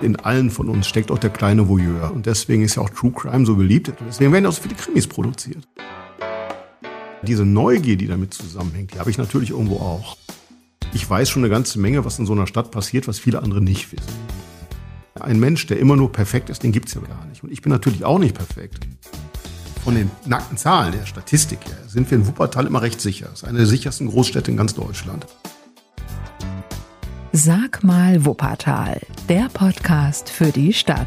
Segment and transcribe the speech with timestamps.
[0.00, 2.10] In allen von uns steckt auch der kleine Voyeur.
[2.14, 3.92] Und deswegen ist ja auch True Crime so beliebt.
[4.08, 5.68] Deswegen werden auch so viele Krimis produziert.
[7.22, 10.16] Diese Neugier, die damit zusammenhängt, die habe ich natürlich irgendwo auch.
[10.94, 13.60] Ich weiß schon eine ganze Menge, was in so einer Stadt passiert, was viele andere
[13.60, 14.08] nicht wissen.
[15.20, 17.44] Ein Mensch, der immer nur perfekt ist, den gibt es ja gar nicht.
[17.44, 18.88] Und ich bin natürlich auch nicht perfekt.
[19.84, 23.26] Von den nackten Zahlen der Statistik her sind wir in Wuppertal immer recht sicher.
[23.26, 25.26] Das ist eine der sichersten Großstädte in ganz Deutschland.
[27.32, 31.06] Sag mal Wuppertal, der Podcast für die Stadt.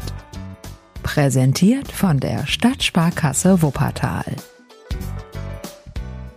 [1.02, 4.24] Präsentiert von der Stadtsparkasse Wuppertal.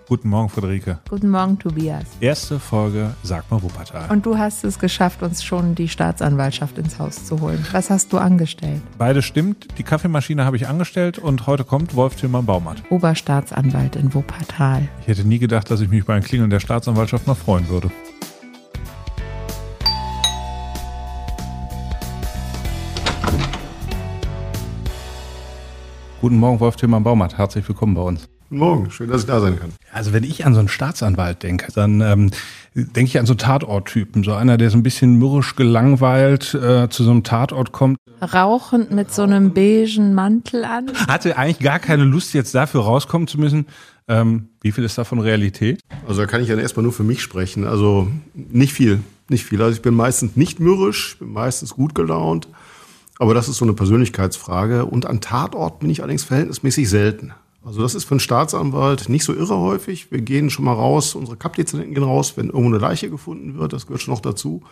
[0.10, 1.00] Guten Morgen, Friederike.
[1.10, 2.04] Guten Morgen, Tobias.
[2.20, 4.12] Erste Folge Sag mal Wuppertal.
[4.12, 7.66] Und du hast es geschafft, uns schon die Staatsanwaltschaft ins Haus zu holen.
[7.72, 8.82] Was hast du angestellt?
[8.98, 9.70] Beides stimmt.
[9.78, 12.76] Die Kaffeemaschine habe ich angestellt und heute kommt Wolf Tillmann Baumann.
[12.90, 14.90] Oberstaatsanwalt in Wuppertal.
[15.04, 17.90] Ich hätte nie gedacht, dass ich mich bei einem Klingeln der Staatsanwaltschaft noch freuen würde.
[26.28, 27.30] Guten Morgen, Wolf Tillmann Baumann.
[27.34, 28.28] Herzlich willkommen bei uns.
[28.50, 29.70] Guten Morgen, schön, dass ich da sein kann.
[29.94, 32.32] Also wenn ich an so einen Staatsanwalt denke, dann ähm,
[32.74, 34.26] denke ich an so Tatorttypen.
[34.26, 37.96] So einer, der so ein bisschen mürrisch gelangweilt äh, zu so einem Tatort kommt.
[38.22, 40.92] Rauchend mit so einem beigen Mantel an.
[41.08, 43.66] Hatte eigentlich gar keine Lust, jetzt dafür rauskommen zu müssen.
[44.10, 45.80] Ähm, wie viel ist davon Realität?
[46.10, 47.66] Also da kann ich ja erstmal nur für mich sprechen.
[47.66, 49.62] Also nicht viel, nicht viel.
[49.62, 52.50] Also ich bin meistens nicht mürrisch, bin meistens gut gelaunt.
[53.20, 54.86] Aber das ist so eine Persönlichkeitsfrage.
[54.86, 57.34] Und an Tatort bin ich allerdings verhältnismäßig selten.
[57.68, 60.10] Also das ist für einen Staatsanwalt nicht so irre häufig.
[60.10, 63.74] Wir gehen schon mal raus, unsere Kapdezernenten gehen raus, wenn irgendwo eine Leiche gefunden wird,
[63.74, 64.64] das gehört schon noch dazu.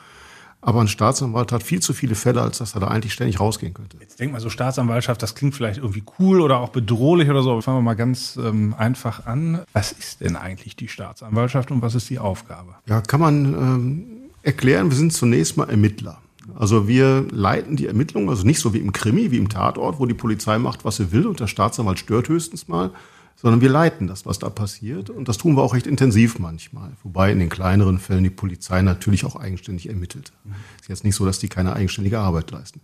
[0.62, 3.74] Aber ein Staatsanwalt hat viel zu viele Fälle, als dass er da eigentlich ständig rausgehen
[3.74, 3.98] könnte.
[4.00, 7.60] Jetzt denk mal so Staatsanwaltschaft, das klingt vielleicht irgendwie cool oder auch bedrohlich oder so.
[7.62, 9.62] Fangen wir mal ganz ähm, einfach an.
[9.74, 12.76] Was ist denn eigentlich die Staatsanwaltschaft und was ist die Aufgabe?
[12.88, 14.06] Ja, kann man ähm,
[14.42, 14.90] erklären.
[14.90, 16.20] Wir sind zunächst mal Ermittler.
[16.54, 20.06] Also wir leiten die Ermittlungen, also nicht so wie im Krimi, wie im Tatort, wo
[20.06, 22.92] die Polizei macht, was sie will und der Staatsanwalt stört höchstens mal,
[23.36, 25.10] sondern wir leiten das, was da passiert.
[25.10, 26.92] Und das tun wir auch recht intensiv manchmal.
[27.04, 30.32] Wobei in den kleineren Fällen die Polizei natürlich auch eigenständig ermittelt.
[30.80, 32.82] Ist jetzt nicht so, dass die keine eigenständige Arbeit leisten.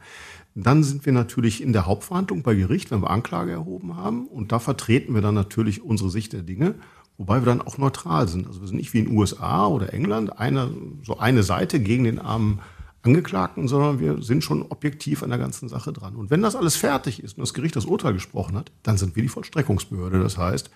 [0.53, 4.27] Dann sind wir natürlich in der Hauptverhandlung bei Gericht, wenn wir Anklage erhoben haben.
[4.27, 6.75] Und da vertreten wir dann natürlich unsere Sicht der Dinge.
[7.17, 8.47] Wobei wir dann auch neutral sind.
[8.47, 10.69] Also wir sind nicht wie in den USA oder England eine,
[11.03, 12.59] so eine Seite gegen den armen
[13.03, 16.15] Angeklagten, sondern wir sind schon objektiv an der ganzen Sache dran.
[16.15, 19.15] Und wenn das alles fertig ist und das Gericht das Urteil gesprochen hat, dann sind
[19.15, 20.19] wir die Vollstreckungsbehörde.
[20.21, 20.69] Das heißt,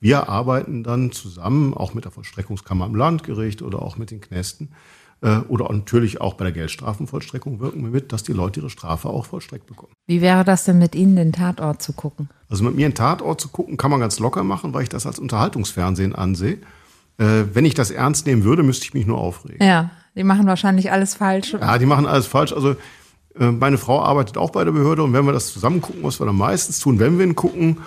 [0.00, 4.70] wir arbeiten dann zusammen, auch mit der Vollstreckungskammer am Landgericht oder auch mit den Knästen
[5.22, 9.08] äh, oder natürlich auch bei der Geldstrafenvollstreckung wirken wir mit, dass die Leute ihre Strafe
[9.08, 9.92] auch vollstreckt bekommen.
[10.06, 12.28] Wie wäre das denn mit Ihnen, den Tatort zu gucken?
[12.48, 15.06] Also mit mir einen Tatort zu gucken, kann man ganz locker machen, weil ich das
[15.06, 16.58] als Unterhaltungsfernsehen ansehe.
[17.18, 19.66] Äh, wenn ich das ernst nehmen würde, müsste ich mich nur aufregen.
[19.66, 21.52] Ja, die machen wahrscheinlich alles falsch.
[21.52, 22.52] Ja, die machen alles falsch.
[22.52, 22.76] Also
[23.38, 26.20] äh, meine Frau arbeitet auch bei der Behörde und wenn wir das zusammen gucken, was
[26.20, 27.78] wir dann meistens tun, wenn wir ihn gucken,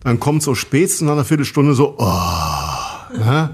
[0.00, 3.50] dann kommt so spätestens nach einer Viertelstunde so, oh, ne?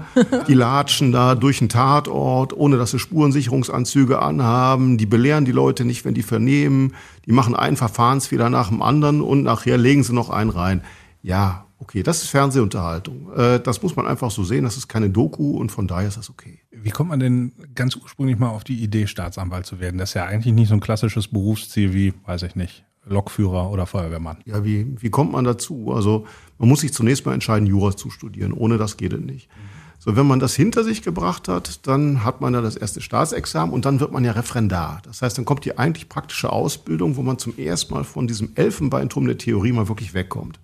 [0.47, 5.85] die latschen da durch den Tatort, ohne dass sie Spurensicherungsanzüge anhaben, die belehren die Leute
[5.85, 10.13] nicht, wenn die vernehmen, die machen einen Verfahrensfehler nach dem anderen und nachher legen sie
[10.13, 10.81] noch einen rein.
[11.21, 13.31] Ja, okay, das ist Fernsehunterhaltung.
[13.35, 16.17] Äh, das muss man einfach so sehen, das ist keine Doku und von daher ist
[16.17, 16.60] das okay.
[16.83, 19.97] Wie kommt man denn ganz ursprünglich mal auf die Idee, Staatsanwalt zu werden?
[19.97, 23.85] Das ist ja eigentlich nicht so ein klassisches Berufsziel wie, weiß ich nicht, Lokführer oder
[23.85, 24.37] Feuerwehrmann.
[24.45, 25.93] Ja, wie, wie kommt man dazu?
[25.93, 26.25] Also
[26.57, 28.53] man muss sich zunächst mal entscheiden, Jura zu studieren.
[28.53, 29.49] Ohne das geht es nicht.
[29.99, 33.71] So, wenn man das hinter sich gebracht hat, dann hat man ja das erste Staatsexamen
[33.71, 34.99] und dann wird man ja Referendar.
[35.03, 38.49] Das heißt, dann kommt die eigentlich praktische Ausbildung, wo man zum ersten Mal von diesem
[38.55, 40.59] Elfenbeinturm der Theorie mal wirklich wegkommt.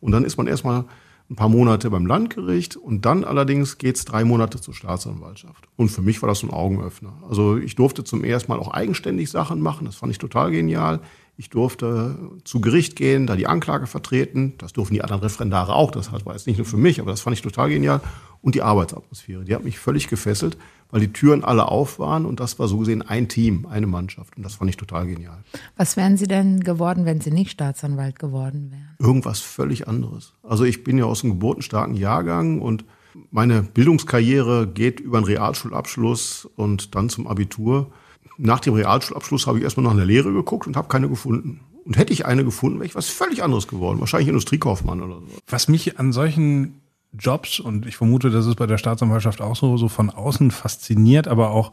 [0.00, 0.84] Und dann ist man erstmal
[1.30, 5.68] ein paar Monate beim Landgericht und dann allerdings geht's drei Monate zur Staatsanwaltschaft.
[5.76, 7.14] Und für mich war das ein Augenöffner.
[7.28, 11.00] Also ich durfte zum ersten Mal auch eigenständig Sachen machen, das fand ich total genial.
[11.36, 14.54] Ich durfte zu Gericht gehen, da die Anklage vertreten.
[14.58, 15.90] Das durften die anderen Referendare auch.
[15.90, 18.00] Das war jetzt nicht nur für mich, aber das fand ich total genial.
[18.40, 20.56] Und die Arbeitsatmosphäre, die hat mich völlig gefesselt,
[20.90, 24.36] weil die Türen alle auf waren und das war so gesehen ein Team, eine Mannschaft.
[24.36, 25.42] Und das fand ich total genial.
[25.76, 28.96] Was wären Sie denn geworden, wenn Sie nicht Staatsanwalt geworden wären?
[29.00, 30.34] Irgendwas völlig anderes.
[30.42, 32.84] Also ich bin ja aus einem geburtenstarken Jahrgang und
[33.30, 37.90] meine Bildungskarriere geht über einen Realschulabschluss und dann zum Abitur.
[38.36, 41.60] Nach dem Realschulabschluss habe ich erstmal nach einer Lehre geguckt und habe keine gefunden.
[41.84, 44.00] Und hätte ich eine gefunden, wäre ich was völlig anderes geworden.
[44.00, 45.26] Wahrscheinlich Industriekaufmann oder so.
[45.46, 46.80] Was mich an solchen
[47.12, 51.28] Jobs, und ich vermute, das ist bei der Staatsanwaltschaft auch so, so von außen fasziniert,
[51.28, 51.72] aber auch,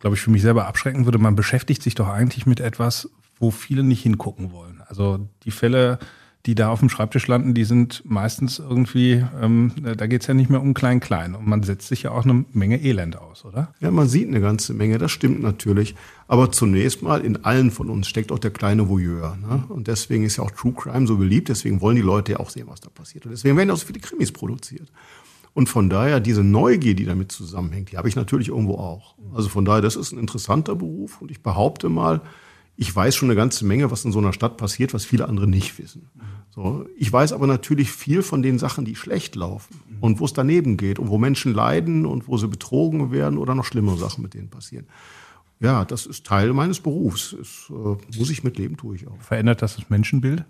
[0.00, 3.08] glaube ich, für mich selber abschrecken würde, man beschäftigt sich doch eigentlich mit etwas,
[3.38, 4.82] wo viele nicht hingucken wollen.
[4.86, 5.98] Also die Fälle,
[6.46, 10.50] die da auf dem Schreibtisch landen, die sind meistens irgendwie, ähm, da geht's ja nicht
[10.50, 11.34] mehr um Klein-Klein.
[11.34, 13.72] Und man setzt sich ja auch eine Menge Elend aus, oder?
[13.80, 15.94] Ja, man sieht eine ganze Menge, das stimmt natürlich.
[16.28, 19.38] Aber zunächst mal, in allen von uns steckt auch der kleine Voyeur.
[19.40, 19.64] Ne?
[19.70, 22.50] Und deswegen ist ja auch True Crime so beliebt, deswegen wollen die Leute ja auch
[22.50, 23.24] sehen, was da passiert.
[23.24, 24.92] Und deswegen werden auch so viele Krimis produziert.
[25.54, 29.14] Und von daher, diese Neugier, die damit zusammenhängt, die habe ich natürlich irgendwo auch.
[29.34, 31.22] Also von daher, das ist ein interessanter Beruf.
[31.22, 32.20] Und ich behaupte mal,
[32.76, 35.46] ich weiß schon eine ganze Menge, was in so einer Stadt passiert, was viele andere
[35.46, 36.10] nicht wissen.
[36.50, 40.32] So, ich weiß aber natürlich viel von den Sachen, die schlecht laufen und wo es
[40.32, 44.22] daneben geht und wo Menschen leiden und wo sie betrogen werden oder noch schlimmere Sachen
[44.22, 44.86] mit denen passieren.
[45.60, 47.34] Ja, das ist Teil meines Berufs.
[47.38, 49.20] Das äh, muss ich mitleben, tue ich auch.
[49.20, 50.44] Verändert das das Menschenbild?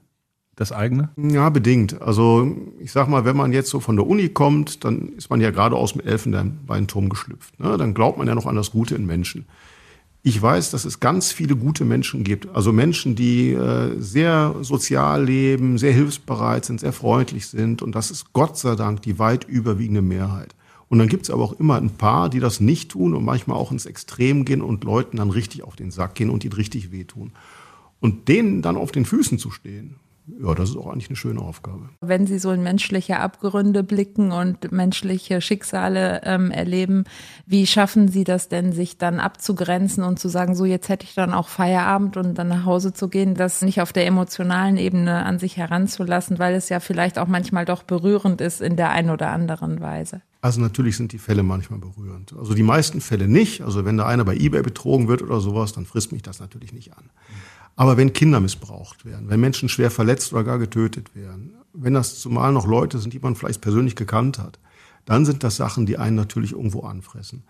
[0.56, 1.10] Das eigene?
[1.16, 2.00] Ja, bedingt.
[2.00, 5.40] Also ich sag mal, wenn man jetzt so von der Uni kommt, dann ist man
[5.40, 7.58] ja gerade aus dem Elfenbeinturm geschlüpft.
[7.58, 7.76] Ne?
[7.76, 9.46] Dann glaubt man ja noch an das Gute in Menschen.
[10.26, 12.48] Ich weiß, dass es ganz viele gute Menschen gibt.
[12.54, 17.82] Also Menschen, die äh, sehr sozial leben, sehr hilfsbereit sind, sehr freundlich sind.
[17.82, 20.54] Und das ist Gott sei Dank die weit überwiegende Mehrheit.
[20.88, 23.58] Und dann gibt es aber auch immer ein paar, die das nicht tun und manchmal
[23.58, 26.90] auch ins Extrem gehen und Leuten dann richtig auf den Sack gehen und ihnen richtig
[26.90, 27.32] wehtun.
[28.00, 31.40] Und denen dann auf den Füßen zu stehen ja, das ist auch eigentlich eine schöne
[31.40, 31.90] Aufgabe.
[32.00, 37.04] Wenn Sie so in menschliche Abgründe blicken und menschliche Schicksale ähm, erleben,
[37.46, 41.14] wie schaffen Sie das denn, sich dann abzugrenzen und zu sagen, so jetzt hätte ich
[41.14, 45.26] dann auch Feierabend und dann nach Hause zu gehen, das nicht auf der emotionalen Ebene
[45.26, 49.10] an sich heranzulassen, weil es ja vielleicht auch manchmal doch berührend ist in der einen
[49.10, 50.22] oder anderen Weise?
[50.44, 52.34] Also natürlich sind die Fälle manchmal berührend.
[52.34, 53.62] Also die meisten Fälle nicht.
[53.62, 56.74] Also wenn da einer bei eBay betrogen wird oder sowas, dann frisst mich das natürlich
[56.74, 57.04] nicht an.
[57.76, 62.20] Aber wenn Kinder missbraucht werden, wenn Menschen schwer verletzt oder gar getötet werden, wenn das
[62.20, 64.58] zumal noch Leute sind, die man vielleicht persönlich gekannt hat,
[65.06, 67.44] dann sind das Sachen, die einen natürlich irgendwo anfressen.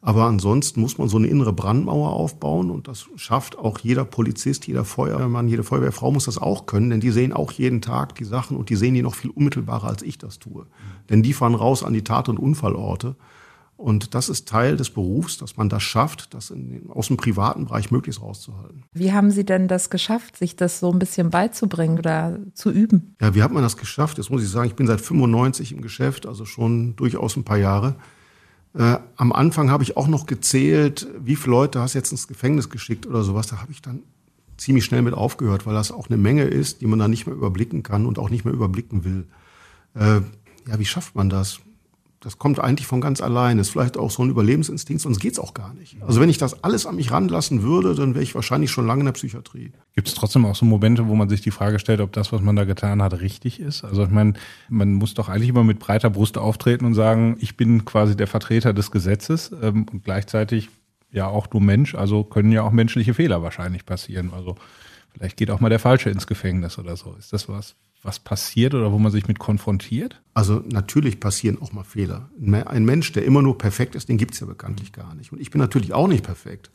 [0.00, 4.66] Aber ansonsten muss man so eine innere Brandmauer aufbauen und das schafft auch jeder Polizist,
[4.66, 8.24] jeder Feuerwehrmann, jede Feuerwehrfrau muss das auch können, denn die sehen auch jeden Tag die
[8.24, 10.66] Sachen und die sehen die noch viel unmittelbarer, als ich das tue.
[11.10, 13.16] Denn die fahren raus an die Tat- und Unfallorte
[13.78, 17.66] und das ist Teil des Berufs, dass man das schafft, das in, aus dem privaten
[17.66, 18.82] Bereich möglichst rauszuhalten.
[18.92, 23.14] Wie haben Sie denn das geschafft, sich das so ein bisschen beizubringen oder zu üben?
[23.20, 24.18] Ja, wie hat man das geschafft?
[24.18, 27.56] Jetzt muss ich sagen, ich bin seit 95 im Geschäft, also schon durchaus ein paar
[27.56, 27.94] Jahre.
[28.74, 32.28] Äh, am Anfang habe ich auch noch gezählt, wie viele Leute hast du jetzt ins
[32.28, 33.46] Gefängnis geschickt oder sowas.
[33.46, 34.02] Da habe ich dann
[34.56, 37.34] ziemlich schnell mit aufgehört, weil das auch eine Menge ist, die man dann nicht mehr
[37.34, 39.26] überblicken kann und auch nicht mehr überblicken will.
[39.94, 40.20] Äh,
[40.68, 41.60] ja, wie schafft man das?
[42.20, 43.58] Das kommt eigentlich von ganz allein.
[43.58, 45.96] Ist vielleicht auch so ein Überlebensinstinkt, sonst geht's auch gar nicht.
[46.02, 49.00] Also wenn ich das alles an mich ranlassen würde, dann wäre ich wahrscheinlich schon lange
[49.00, 49.72] in der Psychiatrie.
[49.94, 52.40] Gibt es trotzdem auch so Momente, wo man sich die Frage stellt, ob das, was
[52.40, 53.84] man da getan hat, richtig ist?
[53.84, 54.34] Also ich meine,
[54.68, 58.26] man muss doch eigentlich immer mit breiter Brust auftreten und sagen, ich bin quasi der
[58.26, 60.70] Vertreter des Gesetzes ähm, und gleichzeitig
[61.10, 64.32] ja auch du Mensch, also können ja auch menschliche Fehler wahrscheinlich passieren.
[64.34, 64.56] Also
[65.12, 67.14] vielleicht geht auch mal der Falsche ins Gefängnis oder so.
[67.18, 70.20] Ist das was, was passiert oder wo man sich mit konfrontiert?
[70.34, 72.30] Also natürlich passieren auch mal Fehler.
[72.40, 75.32] Ein Mensch, der immer nur perfekt ist, den gibt es ja bekanntlich gar nicht.
[75.32, 76.70] Und ich bin natürlich auch nicht perfekt.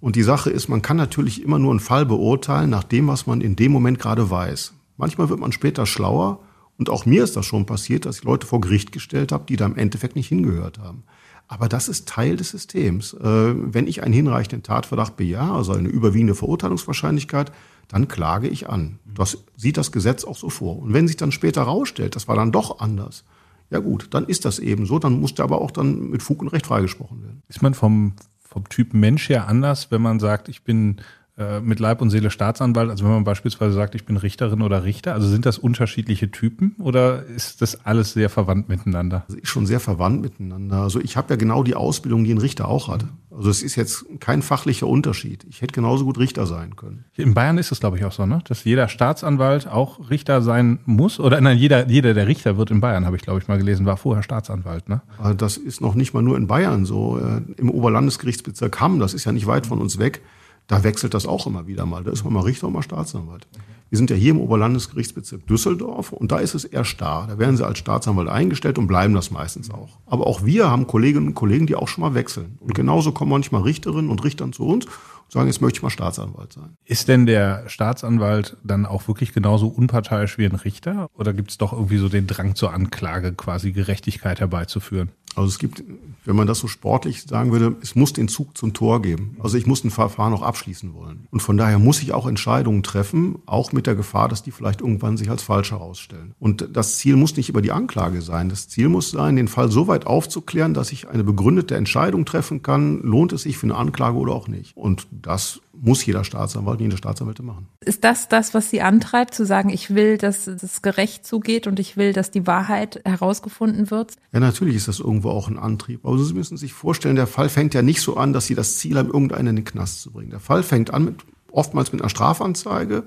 [0.00, 3.26] Und die Sache ist, man kann natürlich immer nur einen Fall beurteilen nach dem, was
[3.26, 4.74] man in dem Moment gerade weiß.
[4.96, 6.40] Manchmal wird man später schlauer.
[6.78, 9.56] Und auch mir ist das schon passiert, dass ich Leute vor Gericht gestellt habe, die
[9.56, 11.02] da im Endeffekt nicht hingehört haben.
[11.48, 13.14] Aber das ist Teil des Systems.
[13.14, 17.50] Äh, wenn ich einen hinreichenden Tatverdacht bejahe, also eine überwiegende Verurteilungswahrscheinlichkeit,
[17.88, 18.98] dann klage ich an.
[19.04, 20.78] Das sieht das Gesetz auch so vor.
[20.78, 23.24] Und wenn sich dann später rausstellt, das war dann doch anders,
[23.70, 26.40] ja gut, dann ist das eben so, dann muss der aber auch dann mit Fug
[26.40, 27.42] und Recht freigesprochen werden.
[27.48, 31.00] Ist man vom, vom Typ Mensch her anders, wenn man sagt, ich bin
[31.38, 34.82] äh, mit Leib und Seele Staatsanwalt, also wenn man beispielsweise sagt, ich bin Richterin oder
[34.82, 39.22] Richter, also sind das unterschiedliche Typen oder ist das alles sehr verwandt miteinander?
[39.28, 40.78] Also ist schon sehr verwandt miteinander.
[40.78, 43.04] Also ich habe ja genau die Ausbildung, die ein Richter auch hat.
[43.30, 45.46] Also es ist jetzt kein fachlicher Unterschied.
[45.48, 47.04] Ich hätte genauso gut Richter sein können.
[47.14, 48.40] In Bayern ist es, glaube ich, auch so, ne?
[48.48, 51.20] dass jeder Staatsanwalt auch Richter sein muss.
[51.20, 53.86] Oder nein, jeder, jeder der Richter wird in Bayern, habe ich, glaube ich, mal gelesen,
[53.86, 54.88] war vorher Staatsanwalt.
[54.88, 55.02] Ne?
[55.36, 57.20] Das ist noch nicht mal nur in Bayern so.
[57.20, 60.20] Äh, Im Oberlandesgerichtsbezirk Hamm, das ist ja nicht weit von uns weg,
[60.68, 62.04] da wechselt das auch immer wieder mal.
[62.04, 63.48] Da ist man mal Richter und mal Staatsanwalt.
[63.90, 67.26] Wir sind ja hier im Oberlandesgerichtsbezirk Düsseldorf und da ist es eher starr.
[67.26, 69.98] Da werden sie als Staatsanwalt eingestellt und bleiben das meistens auch.
[70.04, 72.58] Aber auch wir haben Kolleginnen und Kollegen, die auch schon mal wechseln.
[72.60, 75.88] Und genauso kommen manchmal Richterinnen und Richtern zu uns und sagen, jetzt möchte ich mal
[75.88, 76.76] Staatsanwalt sein.
[76.84, 81.08] Ist denn der Staatsanwalt dann auch wirklich genauso unparteiisch wie ein Richter?
[81.14, 85.12] Oder gibt es doch irgendwie so den Drang zur Anklage, quasi Gerechtigkeit herbeizuführen?
[85.38, 85.84] Also es gibt,
[86.24, 89.36] wenn man das so sportlich sagen würde, es muss den Zug zum Tor geben.
[89.40, 91.28] Also ich muss ein Verfahren auch abschließen wollen.
[91.30, 94.80] Und von daher muss ich auch Entscheidungen treffen, auch mit der Gefahr, dass die vielleicht
[94.80, 96.34] irgendwann sich als falsch herausstellen.
[96.40, 98.48] Und das Ziel muss nicht über die Anklage sein.
[98.48, 102.62] Das Ziel muss sein, den Fall so weit aufzuklären, dass ich eine begründete Entscheidung treffen
[102.62, 104.76] kann, lohnt es sich für eine Anklage oder auch nicht.
[104.76, 107.68] Und das muss jeder Staatsanwalt, jede Staatsanwälte machen.
[107.84, 111.78] Ist das das, was Sie antreibt, zu sagen, ich will, dass es gerecht zugeht und
[111.78, 114.14] ich will, dass die Wahrheit herausgefunden wird?
[114.32, 116.04] Ja, natürlich ist das irgendwo auch ein Antrieb.
[116.04, 118.78] Aber Sie müssen sich vorstellen, der Fall fängt ja nicht so an, dass Sie das
[118.78, 120.30] Ziel haben, irgendeinen in den Knast zu bringen.
[120.30, 121.16] Der Fall fängt an mit,
[121.52, 123.04] oftmals mit einer Strafanzeige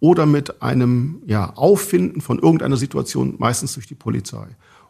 [0.00, 4.46] oder mit einem ja, Auffinden von irgendeiner Situation, meistens durch die Polizei.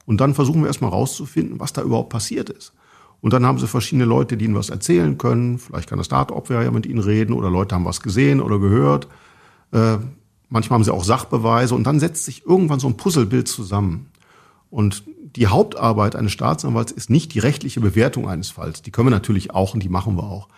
[0.06, 2.72] Und dann versuchen wir erstmal rauszufinden, was da überhaupt passiert ist.
[3.22, 5.58] Und dann haben sie verschiedene Leute, die ihnen was erzählen können.
[5.58, 9.06] Vielleicht kann das Tatopfer ja mit ihnen reden oder Leute haben was gesehen oder gehört.
[9.70, 9.98] Äh,
[10.48, 14.08] manchmal haben sie auch Sachbeweise und dann setzt sich irgendwann so ein Puzzlebild zusammen.
[14.70, 15.04] Und
[15.36, 18.82] die Hauptarbeit eines Staatsanwalts ist nicht die rechtliche Bewertung eines Falls.
[18.82, 20.48] Die können wir natürlich auch und die machen wir auch.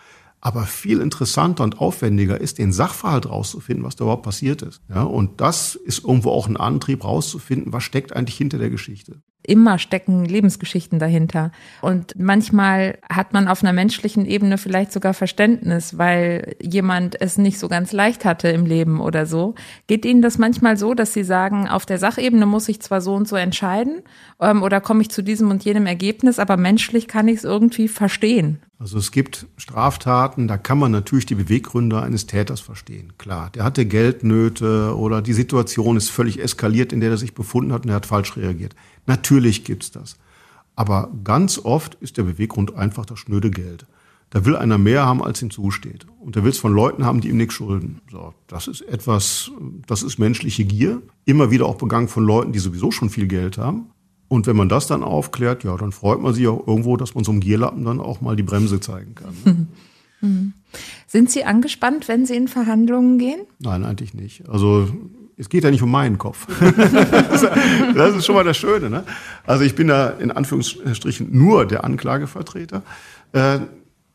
[0.40, 4.80] Aber viel interessanter und aufwendiger ist, den Sachverhalt rauszufinden, was da überhaupt passiert ist.
[4.88, 9.20] Ja, und das ist irgendwo auch ein Antrieb, rauszufinden, was steckt eigentlich hinter der Geschichte
[9.46, 11.52] immer stecken Lebensgeschichten dahinter.
[11.80, 17.58] Und manchmal hat man auf einer menschlichen Ebene vielleicht sogar Verständnis, weil jemand es nicht
[17.58, 19.54] so ganz leicht hatte im Leben oder so.
[19.86, 23.14] Geht Ihnen das manchmal so, dass Sie sagen, auf der Sachebene muss ich zwar so
[23.14, 24.02] und so entscheiden
[24.40, 27.88] ähm, oder komme ich zu diesem und jenem Ergebnis, aber menschlich kann ich es irgendwie
[27.88, 28.60] verstehen?
[28.78, 33.12] Also es gibt Straftaten, da kann man natürlich die Beweggründe eines Täters verstehen.
[33.18, 37.72] Klar, der hatte Geldnöte oder die Situation ist völlig eskaliert, in der er sich befunden
[37.72, 38.74] hat und er hat falsch reagiert.
[39.06, 40.16] Natürlich gibt's das.
[40.76, 43.86] Aber ganz oft ist der Beweggrund einfach das schnöde Geld.
[44.30, 46.06] Da will einer mehr haben, als ihm zusteht.
[46.18, 48.00] Und der will es von Leuten haben, die ihm nichts schulden.
[48.10, 49.52] So, das ist etwas,
[49.86, 51.02] das ist menschliche Gier.
[51.24, 53.86] Immer wieder auch begangen von Leuten, die sowieso schon viel Geld haben.
[54.28, 57.24] Und wenn man das dann aufklärt, ja, dann freut man sich auch irgendwo, dass man
[57.24, 59.68] so einem Gierlappen dann auch mal die Bremse zeigen kann.
[61.06, 63.40] Sind Sie angespannt, wenn Sie in Verhandlungen gehen?
[63.58, 64.48] Nein, eigentlich nicht.
[64.48, 64.88] Also
[65.36, 66.46] es geht ja nicht um meinen Kopf.
[67.94, 68.90] das ist schon mal das Schöne.
[68.90, 69.04] Ne?
[69.44, 72.82] Also ich bin da in Anführungsstrichen nur der Anklagevertreter.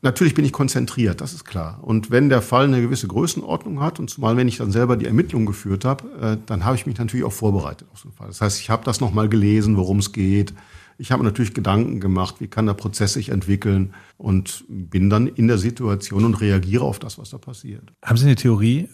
[0.01, 1.79] Natürlich bin ich konzentriert, das ist klar.
[1.81, 5.05] Und wenn der Fall eine gewisse Größenordnung hat, und zumal wenn ich dann selber die
[5.05, 8.27] Ermittlungen geführt habe, äh, dann habe ich mich natürlich auch vorbereitet auf so einen Fall.
[8.27, 10.53] Das heißt, ich habe das nochmal gelesen, worum es geht.
[10.97, 15.47] Ich habe natürlich Gedanken gemacht, wie kann der Prozess sich entwickeln und bin dann in
[15.47, 17.93] der Situation und reagiere auf das, was da passiert.
[18.03, 18.89] Haben Sie eine Theorie,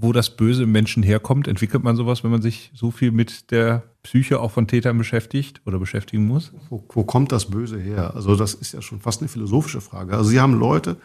[0.00, 1.48] wo das Böse im Menschen herkommt?
[1.48, 5.62] Entwickelt man sowas, wenn man sich so viel mit der Psyche auch von Tätern beschäftigt
[5.64, 6.52] oder beschäftigen muss?
[6.68, 8.14] Wo, wo kommt das Böse her?
[8.14, 10.16] Also das ist ja schon fast eine philosophische Frage.
[10.16, 10.96] Also Sie haben Leute,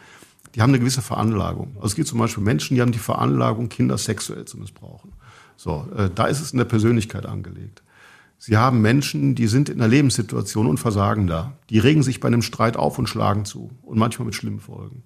[0.54, 1.72] die haben eine gewisse Veranlagung.
[1.76, 5.12] Also es gibt zum Beispiel Menschen, die haben die Veranlagung, Kinder sexuell zu missbrauchen.
[5.56, 7.82] So, äh, da ist es in der Persönlichkeit angelegt.
[8.38, 11.52] Sie haben Menschen, die sind in einer Lebenssituation und versagen da.
[11.68, 15.02] Die regen sich bei einem Streit auf und schlagen zu und manchmal mit schlimmen Folgen.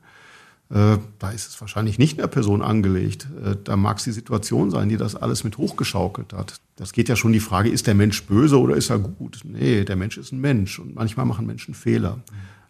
[0.71, 3.29] Äh, da ist es wahrscheinlich nicht in der Person angelegt.
[3.45, 6.61] Äh, da mag es die Situation sein, die das alles mit hochgeschaukelt hat.
[6.77, 9.41] Das geht ja schon die Frage, ist der Mensch böse oder ist er gut?
[9.45, 12.21] Nee, der Mensch ist ein Mensch und manchmal machen Menschen Fehler.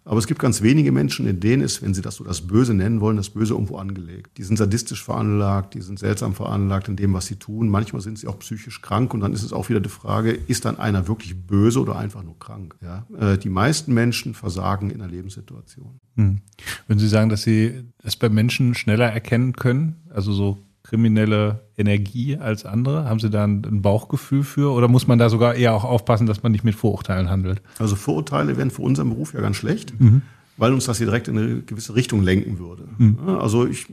[0.06, 2.74] Aber es gibt ganz wenige Menschen, in denen ist, wenn sie das so das Böse
[2.74, 4.36] nennen wollen, das Böse irgendwo angelegt.
[4.36, 7.70] Die sind sadistisch veranlagt, die sind seltsam veranlagt in dem, was sie tun.
[7.70, 10.66] Manchmal sind sie auch psychisch krank und dann ist es auch wieder die Frage, ist
[10.66, 12.76] dann einer wirklich böse oder einfach nur krank?
[12.82, 13.06] Ja?
[13.18, 15.98] Äh, die meisten Menschen versagen in der Lebenssituation.
[16.16, 16.40] Hm.
[16.86, 22.36] Wenn Sie sagen, dass Sie es bei Menschen schneller erkennen können, also so kriminelle Energie
[22.36, 23.06] als andere?
[23.06, 26.42] Haben Sie da ein, Bauchgefühl für oder muss man da sogar eher auch aufpassen, dass
[26.42, 27.60] man nicht mit Vorurteilen handelt?
[27.78, 30.22] Also Vorurteile wären für unseren Beruf ja ganz schlecht, mhm.
[30.56, 32.84] weil uns das hier direkt in eine gewisse Richtung lenken würde.
[32.98, 33.18] Mhm.
[33.40, 33.86] Also ich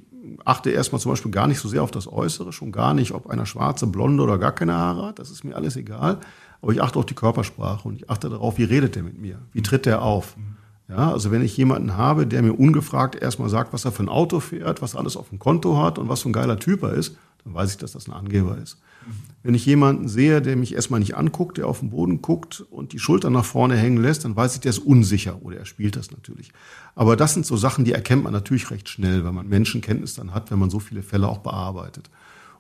[0.45, 3.29] achte erstmal zum Beispiel gar nicht so sehr auf das Äußere, schon gar nicht, ob
[3.29, 5.19] einer schwarze, blonde oder gar keine Haare hat.
[5.19, 6.19] Das ist mir alles egal.
[6.61, 9.39] Aber ich achte auf die Körpersprache und ich achte darauf, wie redet er mit mir?
[9.53, 10.37] Wie tritt er auf?
[10.37, 10.57] Mhm.
[10.91, 14.09] Ja, also wenn ich jemanden habe, der mir ungefragt erstmal sagt, was er für ein
[14.09, 16.83] Auto fährt, was er alles auf dem Konto hat und was für ein geiler Typ
[16.83, 18.77] er ist, dann weiß ich, dass das ein Angeber ist.
[19.07, 19.11] Mhm.
[19.41, 22.91] Wenn ich jemanden sehe, der mich erstmal nicht anguckt, der auf den Boden guckt und
[22.91, 25.95] die Schultern nach vorne hängen lässt, dann weiß ich, der ist unsicher oder er spielt
[25.95, 26.51] das natürlich.
[26.93, 30.33] Aber das sind so Sachen, die erkennt man natürlich recht schnell, wenn man Menschenkenntnis dann
[30.33, 32.09] hat, wenn man so viele Fälle auch bearbeitet.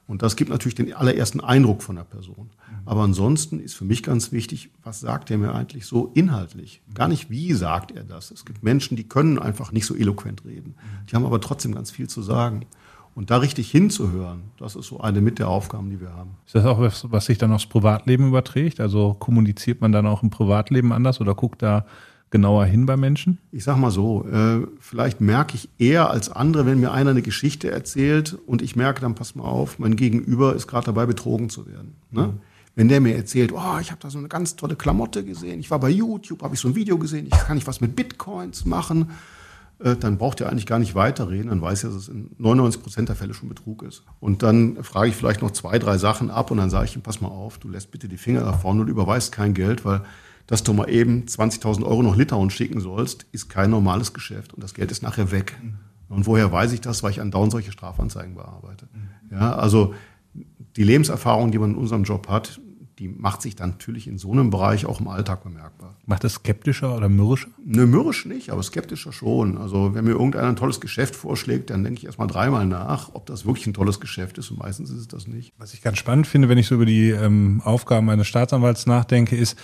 [0.07, 2.49] Und das gibt natürlich den allerersten Eindruck von der Person.
[2.85, 6.81] Aber ansonsten ist für mich ganz wichtig, was sagt er mir eigentlich so inhaltlich?
[6.93, 8.31] Gar nicht, wie sagt er das.
[8.31, 10.75] Es gibt Menschen, die können einfach nicht so eloquent reden.
[11.09, 12.65] Die haben aber trotzdem ganz viel zu sagen.
[13.13, 16.31] Und da richtig hinzuhören, das ist so eine mit der Aufgaben, die wir haben.
[16.45, 18.79] Ist das auch was, was sich dann aufs Privatleben überträgt?
[18.79, 21.85] Also kommuniziert man dann auch im Privatleben anders oder guckt da
[22.29, 23.37] genauer hin bei Menschen?
[23.51, 27.21] Ich sag mal so, äh, vielleicht merke ich eher als andere, wenn mir einer eine
[27.21, 31.49] Geschichte erzählt und ich merke dann, pass mal auf, mein Gegenüber ist gerade dabei, betrogen
[31.49, 31.95] zu werden.
[32.09, 32.27] Ne?
[32.27, 32.39] Mhm.
[32.75, 35.71] Wenn der mir erzählt, oh, ich habe da so eine ganz tolle Klamotte gesehen, ich
[35.71, 38.65] war bei YouTube, habe ich so ein Video gesehen, ich kann ich was mit Bitcoins
[38.65, 39.11] machen,
[39.79, 42.81] äh, dann braucht er eigentlich gar nicht weiterreden, dann weiß er, dass es in 99
[42.81, 44.03] Prozent der Fälle schon Betrug ist.
[44.19, 47.01] Und dann frage ich vielleicht noch zwei, drei Sachen ab und dann sage ich ihm,
[47.01, 50.01] pass mal auf, du lässt bitte die Finger da vorne und überweist kein Geld, weil
[50.47, 54.61] dass du mal eben 20.000 Euro nach Litauen schicken sollst, ist kein normales Geschäft und
[54.61, 55.57] das Geld ist nachher weg.
[56.09, 57.03] Und woher weiß ich das?
[57.03, 58.89] Weil ich andauernd solche Strafanzeigen bearbeite.
[59.31, 59.93] Ja, also
[60.75, 62.61] die Lebenserfahrung, die man in unserem Job hat,
[63.01, 65.95] die macht sich dann natürlich in so einem Bereich auch im Alltag bemerkbar.
[66.05, 67.47] Macht das skeptischer oder mürrischer?
[67.65, 69.57] Ne, mürrisch nicht, aber skeptischer schon.
[69.57, 73.25] Also wenn mir irgendeiner ein tolles Geschäft vorschlägt, dann denke ich erstmal dreimal nach, ob
[73.25, 75.51] das wirklich ein tolles Geschäft ist und meistens ist es das nicht.
[75.57, 79.35] Was ich ganz spannend finde, wenn ich so über die ähm, Aufgaben eines Staatsanwalts nachdenke,
[79.35, 79.57] ist,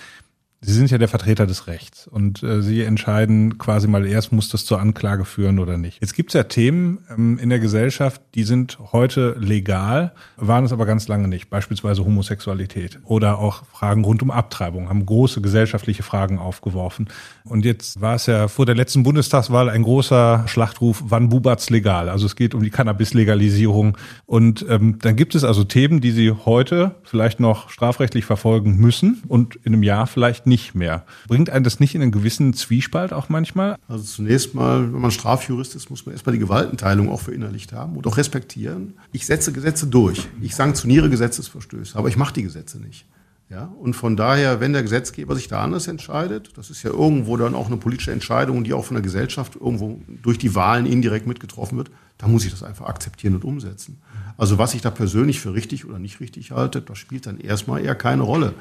[0.60, 4.48] Sie sind ja der Vertreter des Rechts und äh, Sie entscheiden quasi mal erst, muss
[4.48, 6.00] das zur Anklage führen oder nicht.
[6.00, 10.72] Jetzt gibt es ja Themen ähm, in der Gesellschaft, die sind heute legal, waren es
[10.72, 11.48] aber ganz lange nicht.
[11.48, 17.08] Beispielsweise Homosexualität oder auch Fragen rund um Abtreibung, haben große gesellschaftliche Fragen aufgeworfen.
[17.44, 22.08] Und jetzt war es ja vor der letzten Bundestagswahl ein großer Schlachtruf, wann bubert's legal?
[22.08, 23.96] Also es geht um die Cannabis-Legalisierung.
[24.26, 29.22] Und ähm, dann gibt es also Themen, die Sie heute vielleicht noch strafrechtlich verfolgen müssen
[29.28, 31.04] und in einem Jahr vielleicht nicht mehr.
[31.26, 33.76] Bringt einen das nicht in einen gewissen Zwiespalt auch manchmal?
[33.86, 37.96] Also zunächst mal, wenn man Strafjurist ist, muss man erstmal die Gewaltenteilung auch verinnerlicht haben
[37.96, 38.94] und auch respektieren.
[39.12, 40.26] Ich setze Gesetze durch.
[40.40, 43.06] Ich sanktioniere Gesetzesverstöße, aber ich mache die Gesetze nicht.
[43.50, 47.38] Ja, und von daher, wenn der Gesetzgeber sich da anders entscheidet, das ist ja irgendwo
[47.38, 51.26] dann auch eine politische Entscheidung, die auch von der Gesellschaft irgendwo durch die Wahlen indirekt
[51.26, 54.02] mitgetroffen wird, dann muss ich das einfach akzeptieren und umsetzen.
[54.36, 57.82] Also was ich da persönlich für richtig oder nicht richtig halte, das spielt dann erstmal
[57.82, 58.52] eher keine Rolle.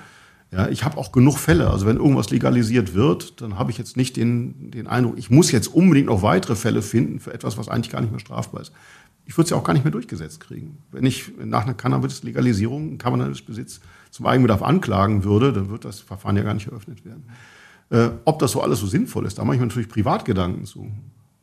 [0.51, 1.69] Ja, ich habe auch genug Fälle.
[1.69, 5.51] Also wenn irgendwas legalisiert wird, dann habe ich jetzt nicht den, den Eindruck, ich muss
[5.51, 8.71] jetzt unbedingt noch weitere Fälle finden für etwas, was eigentlich gar nicht mehr strafbar ist.
[9.25, 10.77] Ich würde es ja auch gar nicht mehr durchgesetzt kriegen.
[10.89, 16.43] Wenn ich nach einer Cannabis-Legalisierung Cannabis-Besitz zum Eigenbedarf anklagen würde, dann wird das Verfahren ja
[16.43, 17.25] gar nicht eröffnet werden.
[17.89, 20.89] Äh, ob das so alles so sinnvoll ist, da mache ich mir natürlich Privatgedanken zu.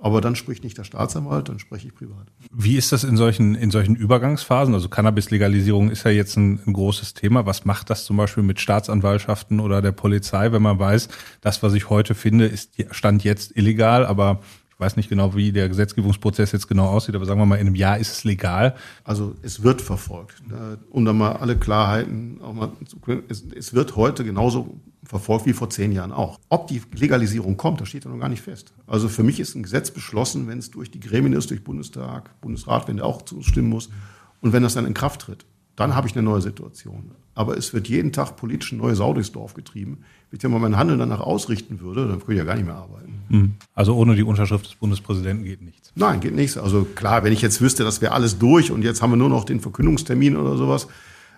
[0.04, 2.26] Aber dann spricht nicht der Staatsanwalt, dann spreche ich privat.
[2.52, 4.74] Wie ist das in solchen, in solchen Übergangsphasen?
[4.74, 7.46] Also Cannabis-Legalisierung ist ja jetzt ein, ein, großes Thema.
[7.46, 11.08] Was macht das zum Beispiel mit Staatsanwaltschaften oder der Polizei, wenn man weiß,
[11.40, 15.52] das, was ich heute finde, ist Stand jetzt illegal, aber ich weiß nicht genau, wie
[15.52, 18.74] der Gesetzgebungsprozess jetzt genau aussieht, aber sagen wir mal, in einem Jahr ist es legal.
[19.04, 20.42] Also es wird verfolgt.
[20.90, 23.22] Um da mal alle Klarheiten auch mal zu können.
[23.30, 26.38] Es, es wird heute genauso verfolgt wie vor zehn Jahren auch.
[26.48, 28.72] Ob die Legalisierung kommt, das steht ja noch gar nicht fest.
[28.86, 32.40] Also für mich ist ein Gesetz beschlossen, wenn es durch die Gremien ist, durch Bundestag,
[32.40, 33.90] Bundesrat, wenn der auch zustimmen muss
[34.40, 35.44] und wenn das dann in Kraft tritt.
[35.76, 37.10] Dann habe ich eine neue Situation.
[37.34, 39.98] Aber es wird jeden Tag politisch eine neue Sau durchs Dorf getrieben.
[40.30, 42.66] Wenn ich ja mal mein Handeln danach ausrichten würde, dann würde ich ja gar nicht
[42.66, 43.22] mehr arbeiten.
[43.28, 43.54] Hm.
[43.74, 45.90] Also ohne die Unterschrift des Bundespräsidenten geht nichts.
[45.96, 46.56] Nein, geht nichts.
[46.56, 49.28] Also klar, wenn ich jetzt wüsste, das wäre alles durch und jetzt haben wir nur
[49.28, 50.86] noch den Verkündungstermin oder sowas,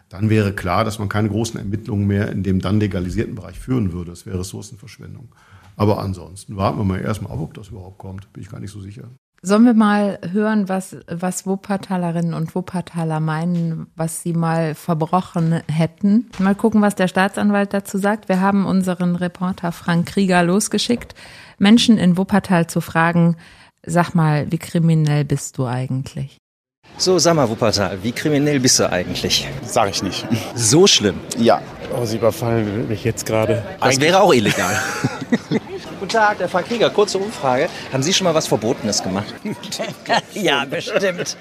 [0.09, 3.93] dann wäre klar, dass man keine großen Ermittlungen mehr in dem dann legalisierten Bereich führen
[3.93, 4.11] würde.
[4.11, 5.29] Das wäre Ressourcenverschwendung.
[5.77, 8.33] Aber ansonsten warten wir mal erstmal ab, ob das überhaupt kommt.
[8.33, 9.11] Bin ich gar nicht so sicher.
[9.43, 16.31] Sollen wir mal hören, was, was Wuppertalerinnen und Wuppertaler meinen, was sie mal verbrochen hätten?
[16.39, 18.29] Mal gucken, was der Staatsanwalt dazu sagt.
[18.29, 21.15] Wir haben unseren Reporter Frank Krieger losgeschickt,
[21.59, 23.37] Menschen in Wuppertal zu fragen,
[23.85, 26.39] sag mal, wie kriminell bist du eigentlich?
[26.99, 29.47] So, sag mal, Wuppertal, wie kriminell bist du eigentlich?
[29.67, 30.27] Sag ich nicht.
[30.55, 31.21] So schlimm?
[31.39, 31.61] Ja.
[31.95, 33.63] Oh, Sie überfallen mich jetzt gerade.
[33.81, 34.81] Das wäre auch illegal.
[35.99, 36.91] Guten Tag, der Frank Krieger.
[36.91, 37.69] Kurze Umfrage.
[37.91, 39.33] Haben Sie schon mal was Verbotenes gemacht?
[40.35, 41.37] ja, bestimmt.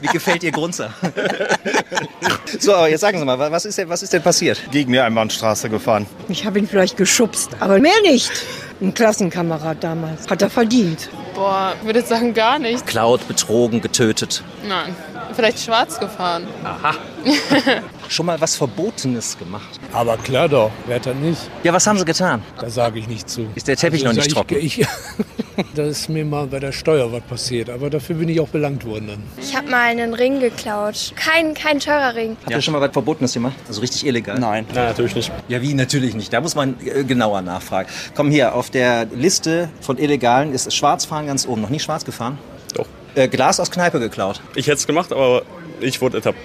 [0.00, 0.90] Wie gefällt Ihr Grunzer?
[2.58, 4.62] so, aber jetzt sagen Sie mal, was ist denn, was ist denn passiert?
[4.70, 6.06] Gegen die Einbahnstraße gefahren.
[6.28, 8.30] Ich habe ihn vielleicht geschubst, aber mehr nicht.
[8.80, 10.28] Ein Klassenkamerad damals.
[10.28, 11.10] Hat er verdient.
[11.34, 12.86] Boah, würde jetzt sagen gar nicht.
[12.86, 14.42] Klaut, betrogen, getötet.
[14.66, 14.96] Nein.
[15.34, 16.46] Vielleicht schwarz gefahren.
[16.64, 16.94] Aha.
[18.08, 19.80] Schon mal was Verbotenes gemacht?
[19.92, 21.40] Aber klar doch, wer hat das nicht?
[21.62, 22.42] Ja, was haben Sie getan?
[22.60, 23.46] Da sage ich nicht zu.
[23.54, 24.58] Ist der Teppich also, noch nicht ich, trocken?
[24.58, 24.86] Ich,
[25.74, 28.84] da ist mir mal bei der Steuer was passiert, aber dafür bin ich auch belangt
[28.84, 29.22] worden dann.
[29.40, 31.12] Ich habe mal einen Ring geklaut.
[31.16, 32.36] Kein, kein teurer Ring.
[32.42, 33.54] Habt ihr schon mal was Verbotenes gemacht?
[33.66, 34.38] Also richtig illegal?
[34.38, 34.66] Nein.
[34.74, 35.32] Nein, natürlich nicht.
[35.48, 36.32] Ja, wie natürlich nicht?
[36.32, 37.88] Da muss man äh, genauer nachfragen.
[38.14, 41.62] Komm hier, auf der Liste von Illegalen ist Schwarzfahren ganz oben.
[41.62, 42.38] Noch nie schwarz gefahren?
[43.14, 44.40] Äh, Glas aus Kneipe geklaut?
[44.54, 45.42] Ich hätte es gemacht, aber
[45.80, 46.38] ich wurde ertappt.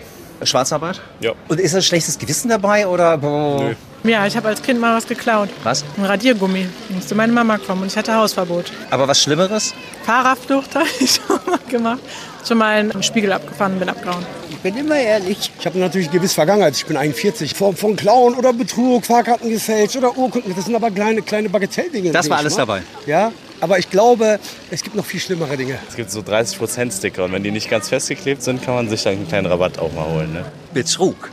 [0.43, 1.01] Schwarzarbeit?
[1.19, 1.31] Ja.
[1.47, 3.17] Und ist das schlechtes Gewissen dabei oder?
[3.17, 3.73] Nö.
[4.03, 5.49] Ja, ich habe als Kind mal was geklaut.
[5.63, 5.83] Was?
[5.97, 6.67] Ein Radiergummi.
[6.89, 8.71] Musste meine Mama kommen und ich hatte Hausverbot.
[8.91, 9.73] Aber was Schlimmeres?
[10.03, 11.99] Fahrerflucht habe ich schon mal gemacht.
[12.47, 14.25] Schon mal einen Spiegel abgefahren und bin abgehauen.
[14.49, 15.51] Ich bin immer ehrlich.
[15.59, 16.75] Ich habe natürlich eine gewisse Vergangenheit.
[16.75, 17.53] Ich bin 41.
[17.53, 20.53] Von, von Klauen oder Betrug, Fahrkarten gefälscht oder Urkunden.
[20.55, 22.11] Das sind aber kleine, kleine Bagatelldinge.
[22.11, 22.83] Das war alles dabei?
[23.05, 23.31] Ja.
[23.59, 24.39] Aber ich glaube,
[24.69, 25.79] es gibt noch viel schlimmere Dinge.
[25.89, 29.03] Es gibt so 30% Sticker und wenn die nicht ganz festgeklebt sind, kann man sich
[29.03, 30.33] dann einen kleinen Rabatt auch mal holen.
[30.33, 30.45] Ne?
[30.73, 31.31] Betrug?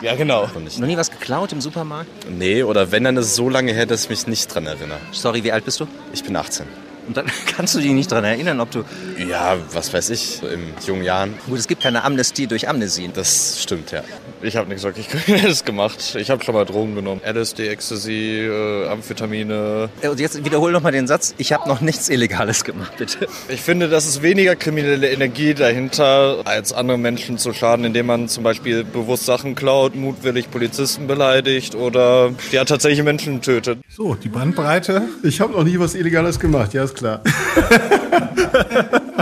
[0.00, 0.46] Ja, genau.
[0.46, 2.10] Noch nie was geklaut im Supermarkt?
[2.30, 4.98] Nee, oder wenn, dann ist es so lange her, dass ich mich nicht dran erinnere.
[5.12, 5.86] Sorry, wie alt bist du?
[6.12, 6.66] Ich bin 18.
[7.06, 8.84] Und dann kannst du dich nicht daran erinnern, ob du.
[9.18, 11.34] Ja, was weiß ich, in jungen Jahren.
[11.46, 13.10] Gut, es gibt keine Amnestie durch Amnesie.
[13.12, 14.02] Das stimmt, ja.
[14.44, 16.16] Ich habe nichts wirklich Kriminelles gemacht.
[16.18, 17.20] Ich habe schon mal Drogen genommen.
[17.24, 19.88] LSD, Ecstasy, äh, Amphetamine.
[20.02, 21.34] Und jetzt wiederhol noch mal den Satz.
[21.38, 23.26] Ich habe noch nichts Illegales gemacht, bitte.
[23.48, 28.28] Ich finde, das ist weniger kriminelle Energie dahinter, als andere Menschen zu schaden, indem man
[28.28, 33.78] zum Beispiel bewusst Sachen klaut, mutwillig Polizisten beleidigt oder ja tatsächlich Menschen tötet.
[33.88, 35.02] So, die Bandbreite.
[35.22, 37.22] Ich habe noch nie was Illegales gemacht, ja, ist klar.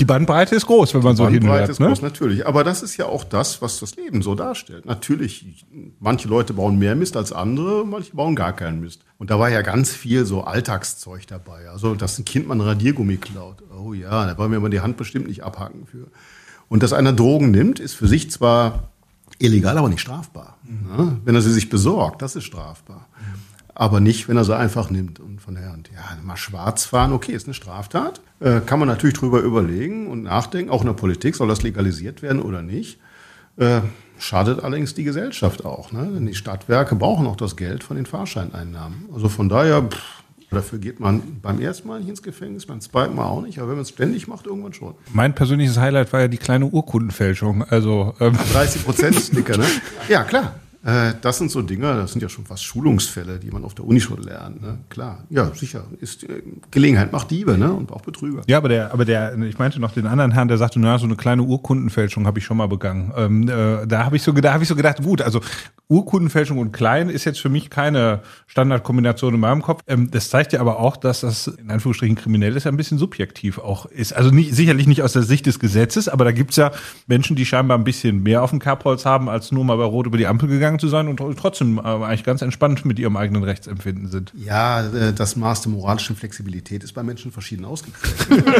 [0.00, 1.70] Die Bandbreite ist groß, wenn man so Bandbreite hinhört.
[1.70, 1.88] ist Ne?
[1.88, 2.46] groß, natürlich.
[2.46, 4.86] Aber das ist ja auch das, was das Leben so darstellt.
[4.86, 5.66] Natürlich,
[6.00, 9.02] manche Leute bauen mehr Mist als andere, manche bauen gar keinen Mist.
[9.18, 11.68] Und da war ja ganz viel so Alltagszeug dabei.
[11.70, 13.62] Also, dass ein Kind mal ein Radiergummi klaut.
[13.76, 16.06] Oh ja, da wollen wir mal die Hand bestimmt nicht abhaken für.
[16.68, 18.90] Und dass einer Drogen nimmt, ist für sich zwar
[19.38, 20.56] illegal, aber nicht strafbar.
[20.64, 21.18] Ne?
[21.24, 23.06] Wenn er sie sich besorgt, das ist strafbar.
[23.78, 25.20] Aber nicht, wenn er sie einfach nimmt.
[25.20, 28.22] Und von daher, und ja, mal schwarz fahren, okay, ist eine Straftat.
[28.40, 30.70] Äh, kann man natürlich drüber überlegen und nachdenken.
[30.70, 32.98] Auch in der Politik, soll das legalisiert werden oder nicht?
[33.58, 33.82] Äh,
[34.18, 35.92] schadet allerdings die Gesellschaft auch.
[35.92, 36.10] Ne?
[36.10, 39.10] Denn die Stadtwerke brauchen auch das Geld von den Fahrscheineinnahmen.
[39.12, 43.14] Also von daher, pff, dafür geht man beim ersten Mal nicht ins Gefängnis, beim zweiten
[43.14, 43.58] Mal auch nicht.
[43.58, 44.94] Aber wenn man es ständig macht, irgendwann schon.
[45.12, 47.62] Mein persönliches Highlight war ja die kleine Urkundenfälschung.
[47.64, 49.66] Also ähm, 30 Prozent Sticker, ne?
[50.08, 50.54] Ja, klar.
[50.84, 53.84] Äh, Das sind so Dinge, das sind ja schon fast Schulungsfälle, die man auf der
[53.84, 54.62] Uni schon lernt.
[54.62, 54.78] Ne?
[54.88, 55.84] Klar, ja, sicher.
[56.00, 57.72] Ist, äh, Gelegenheit macht Diebe ne?
[57.72, 58.42] und auch Betrüger.
[58.46, 61.06] Ja, aber der, aber der, ich meinte noch den anderen Herrn, der sagte, na, so
[61.06, 63.12] eine kleine Urkundenfälschung habe ich schon mal begangen.
[63.16, 65.40] Ähm, äh, da habe ich so habe ich so gedacht, gut, also
[65.88, 69.82] Urkundenfälschung und klein ist jetzt für mich keine Standardkombination in meinem Kopf.
[69.86, 73.58] Ähm, das zeigt ja aber auch, dass das in Anführungsstrichen kriminell ist, ein bisschen subjektiv
[73.58, 74.12] auch ist.
[74.12, 76.72] Also nicht, sicherlich nicht aus der Sicht des Gesetzes, aber da gibt's ja
[77.06, 80.06] Menschen, die scheinbar ein bisschen mehr auf dem Kerbholz haben, als nur mal bei Rot
[80.06, 83.44] über die Ampel gegangen zu sein und trotzdem äh, eigentlich ganz entspannt mit ihrem eigenen
[83.44, 84.32] Rechtsempfinden sind.
[84.34, 88.26] Ja, äh, das Maß der moralischen Flexibilität ist bei Menschen verschieden ausgeprägt.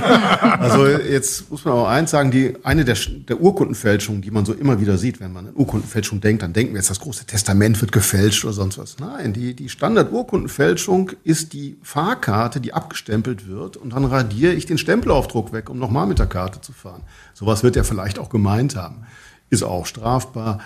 [0.58, 2.96] also jetzt muss man auch eins sagen, die, eine der,
[3.28, 6.72] der Urkundenfälschungen, die man so immer wieder sieht, wenn man an Urkundenfälschung denkt, dann denken
[6.74, 8.98] wir jetzt, das große Testament wird gefälscht oder sonst was.
[8.98, 14.78] Nein, die, die Standard-Urkundenfälschung ist die Fahrkarte, die abgestempelt wird und dann radiere ich den
[14.78, 17.02] Stempelaufdruck weg, um nochmal mit der Karte zu fahren.
[17.34, 19.06] Sowas wird er vielleicht auch gemeint haben.
[19.48, 20.60] Ist auch strafbar.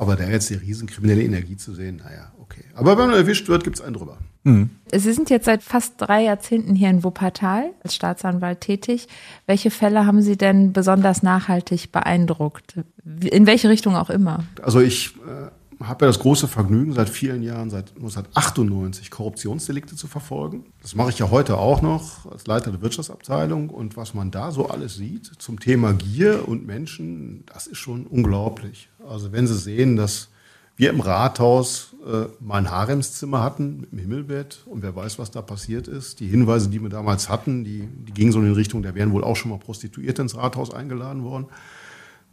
[0.00, 2.64] Aber da jetzt die riesen kriminelle Energie zu sehen, naja, okay.
[2.74, 4.16] Aber wenn man erwischt wird, gibt's einen drüber.
[4.42, 9.08] Sie sind jetzt seit fast drei Jahrzehnten hier in Wuppertal als Staatsanwalt tätig.
[9.44, 12.76] Welche Fälle haben Sie denn besonders nachhaltig beeindruckt?
[13.04, 14.44] In welche Richtung auch immer?
[14.62, 15.50] Also ich äh,
[15.86, 20.64] habe ja das große Vergnügen, seit vielen Jahren, seit 1998, Korruptionsdelikte zu verfolgen.
[20.80, 23.68] Das mache ich ja heute auch noch als Leiter der Wirtschaftsabteilung.
[23.68, 28.06] Und was man da so alles sieht zum Thema Gier und Menschen, das ist schon
[28.06, 28.88] unglaublich.
[29.08, 30.28] Also wenn Sie sehen, dass
[30.76, 35.42] wir im Rathaus äh, mal ein Haremszimmer hatten dem Himmelbett und wer weiß, was da
[35.42, 36.20] passiert ist.
[36.20, 39.12] Die Hinweise, die wir damals hatten, die, die gingen so in die Richtung, da wären
[39.12, 41.46] wohl auch schon mal Prostituierte ins Rathaus eingeladen worden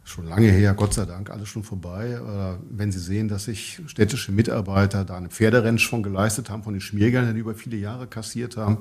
[0.08, 2.20] schon lange her, Gott sei Dank, alles schon vorbei.
[2.20, 6.72] Oder wenn Sie sehen, dass sich städtische Mitarbeiter da eine Pferderennsch von geleistet haben, von
[6.72, 8.78] den Schmiergeldern, die über viele Jahre kassiert haben,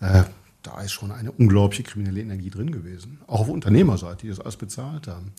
[0.00, 0.24] äh,
[0.62, 3.20] da ist schon eine unglaubliche kriminelle Energie drin gewesen.
[3.26, 5.32] Auch auf Unternehmerseite, die das alles bezahlt haben.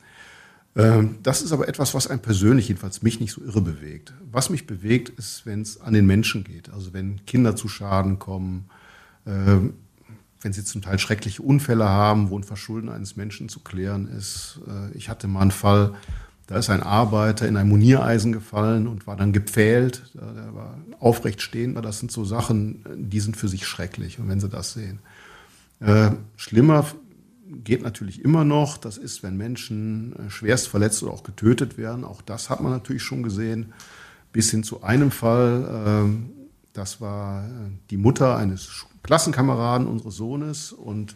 [0.75, 4.13] Ähm, das ist aber etwas, was einen persönlich, jedenfalls mich, nicht so irre bewegt.
[4.31, 6.69] Was mich bewegt, ist, wenn es an den Menschen geht.
[6.69, 8.69] Also wenn Kinder zu Schaden kommen,
[9.25, 9.73] ähm,
[10.41, 14.59] wenn sie zum Teil schreckliche Unfälle haben, wo ein Verschulden eines Menschen zu klären ist.
[14.67, 15.95] Äh, Ich hatte mal einen Fall,
[16.47, 20.11] da ist ein Arbeiter in ein Moniereisen gefallen und war dann gepfählt.
[20.13, 21.83] Der war aufrecht stehend.
[21.83, 24.19] Das sind so Sachen, die sind für sich schrecklich.
[24.21, 24.99] Wenn Sie das sehen.
[25.79, 26.85] Äh, schlimmer
[27.63, 28.77] geht natürlich immer noch.
[28.77, 32.03] Das ist, wenn Menschen äh, schwerst verletzt oder auch getötet werden.
[32.03, 33.73] Auch das hat man natürlich schon gesehen.
[34.31, 36.29] Bis hin zu einem Fall, ähm,
[36.73, 37.49] das war äh,
[37.89, 41.15] die Mutter eines Klassenkameraden unseres Sohnes und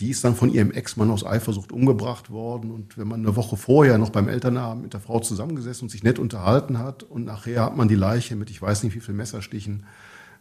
[0.00, 2.70] die ist dann von ihrem Ex-Mann aus Eifersucht umgebracht worden.
[2.70, 6.02] Und wenn man eine Woche vorher noch beim Elternabend mit der Frau zusammengesessen und sich
[6.02, 9.14] nett unterhalten hat und nachher hat man die Leiche mit ich weiß nicht wie viel
[9.14, 9.86] Messerstichen,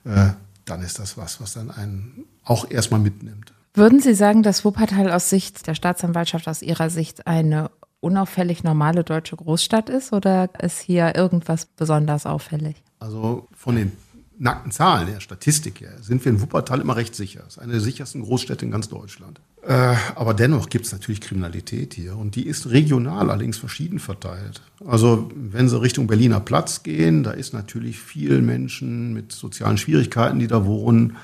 [0.04, 0.32] äh,
[0.66, 3.55] dann ist das was, was dann einen auch erstmal mitnimmt.
[3.76, 9.04] Würden Sie sagen, dass Wuppertal aus Sicht der Staatsanwaltschaft, aus Ihrer Sicht eine unauffällig normale
[9.04, 12.78] deutsche Großstadt ist oder ist hier irgendwas besonders auffällig?
[13.00, 13.92] Also von den
[14.38, 17.44] nackten Zahlen der Statistik her sind wir in Wuppertal immer recht sicher.
[17.48, 19.42] Es ist eine der sichersten Großstädte in ganz Deutschland.
[19.66, 24.62] Äh, aber dennoch gibt es natürlich Kriminalität hier und die ist regional allerdings verschieden verteilt.
[24.86, 30.40] Also wenn Sie Richtung Berliner Platz gehen, da ist natürlich viel Menschen mit sozialen Schwierigkeiten,
[30.40, 31.18] die da wohnen,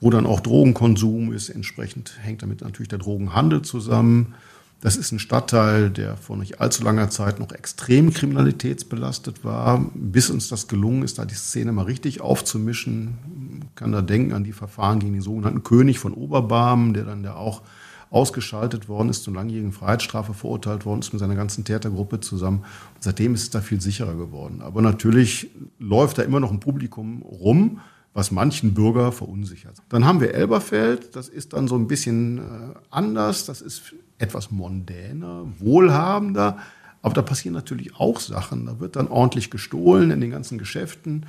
[0.00, 1.50] wo dann auch Drogenkonsum ist.
[1.50, 4.34] Entsprechend hängt damit natürlich der Drogenhandel zusammen.
[4.80, 10.30] Das ist ein Stadtteil, der vor nicht allzu langer Zeit noch extrem kriminalitätsbelastet war, bis
[10.30, 13.18] uns das gelungen ist, da die Szene mal richtig aufzumischen.
[13.74, 17.34] kann da denken an die Verfahren gegen den sogenannten König von Oberbarmen, der dann ja
[17.34, 17.60] auch
[18.08, 22.64] ausgeschaltet worden ist, zu langjährigen Freiheitsstrafe verurteilt worden ist mit seiner ganzen Tätergruppe zusammen.
[22.94, 24.62] Und seitdem ist es da viel sicherer geworden.
[24.62, 27.80] Aber natürlich läuft da immer noch ein Publikum rum,
[28.12, 29.76] was manchen Bürger verunsichert.
[29.88, 32.42] Dann haben wir Elberfeld, das ist dann so ein bisschen äh,
[32.90, 36.58] anders, das ist etwas mondäner, wohlhabender,
[37.02, 38.66] aber da passieren natürlich auch Sachen.
[38.66, 41.26] Da wird dann ordentlich gestohlen in den ganzen Geschäften.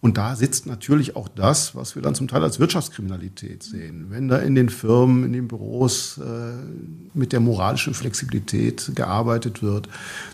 [0.00, 4.06] Und da sitzt natürlich auch das, was wir dann zum Teil als Wirtschaftskriminalität sehen.
[4.10, 6.52] Wenn da in den Firmen, in den Büros äh,
[7.14, 9.88] mit der moralischen Flexibilität gearbeitet wird,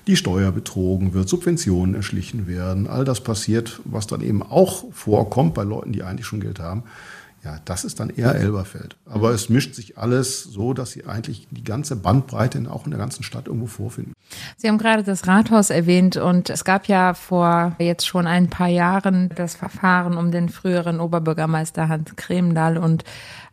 [0.07, 5.55] die Steuer betrogen wird, Subventionen erschlichen werden, all das passiert, was dann eben auch vorkommt
[5.55, 6.83] bei Leuten, die eigentlich schon Geld haben.
[7.44, 8.96] Ja, das ist dann eher Elberfeld.
[9.05, 13.00] Aber es mischt sich alles so, dass Sie eigentlich die ganze Bandbreite auch in der
[13.00, 14.12] ganzen Stadt irgendwo vorfinden.
[14.57, 18.68] Sie haben gerade das Rathaus erwähnt und es gab ja vor jetzt schon ein paar
[18.68, 23.02] Jahren das Verfahren um den früheren Oberbürgermeister Hans Kremdahl und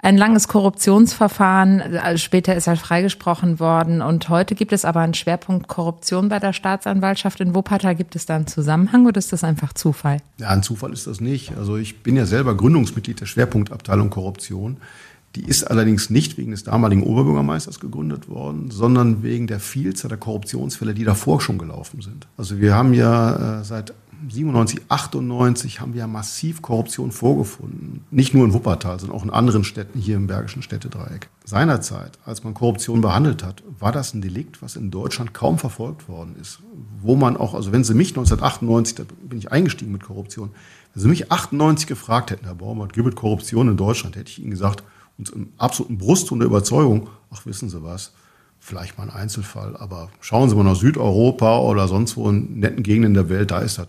[0.02, 1.98] ein langes Korruptionsverfahren.
[1.98, 6.40] Also später ist er freigesprochen worden und heute gibt es aber einen Schwerpunkt Korruption bei
[6.40, 7.40] der Staatsanwaltschaft.
[7.42, 10.22] In Wuppertal gibt es da einen Zusammenhang oder ist das einfach Zufall?
[10.38, 11.58] Ja, ein Zufall ist das nicht.
[11.58, 14.78] Also ich bin ja selber Gründungsmitglied der Schwerpunktabteilung Korruption.
[15.36, 20.18] Die ist allerdings nicht wegen des damaligen Oberbürgermeisters gegründet worden, sondern wegen der Vielzahl der
[20.18, 22.26] Korruptionsfälle, die davor schon gelaufen sind.
[22.36, 23.94] Also wir haben ja äh, seit
[24.28, 28.04] 97, 98 haben wir massiv Korruption vorgefunden.
[28.12, 31.30] Nicht nur in Wuppertal, sondern auch in anderen Städten hier im Bergischen Städtedreieck.
[31.46, 36.10] Seinerzeit, als man Korruption behandelt hat, war das ein Delikt, was in Deutschland kaum verfolgt
[36.10, 36.60] worden ist.
[37.02, 40.52] Wo man auch, also wenn Sie mich 1998, da bin ich eingestiegen mit Korruption,
[40.94, 44.40] wenn Sie mich 98 gefragt hätten, Herr Baumert, gibt es Korruption in Deutschland, hätte ich
[44.40, 44.84] Ihnen gesagt,
[45.18, 48.14] uns im absoluten Brustton der Überzeugung, ach wissen Sie was,
[48.60, 52.84] vielleicht mal ein Einzelfall, aber schauen Sie mal nach Südeuropa oder sonst wo in netten
[52.84, 53.88] Gegenden der Welt, da ist das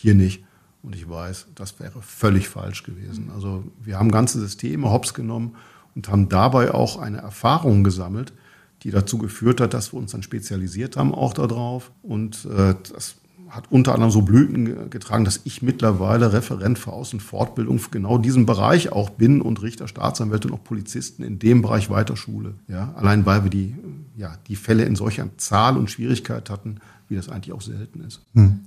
[0.00, 0.44] hier nicht.
[0.82, 3.30] Und ich weiß, das wäre völlig falsch gewesen.
[3.34, 5.56] Also wir haben ganze Systeme hops genommen
[5.94, 8.32] und haben dabei auch eine Erfahrung gesammelt,
[8.84, 11.90] die dazu geführt hat, dass wir uns dann spezialisiert haben auch darauf.
[12.02, 13.16] Und äh, das
[13.50, 18.46] hat unter anderem so Blüten getragen, dass ich mittlerweile Referent für Außenfortbildung für genau diesen
[18.46, 22.54] Bereich auch bin und Richter, Staatsanwälte und auch Polizisten in dem Bereich Weiterschule.
[22.68, 23.74] Ja, allein weil wir die,
[24.16, 28.20] ja, die Fälle in solcher Zahl und Schwierigkeit hatten, wie das eigentlich auch selten ist.
[28.34, 28.60] Hm.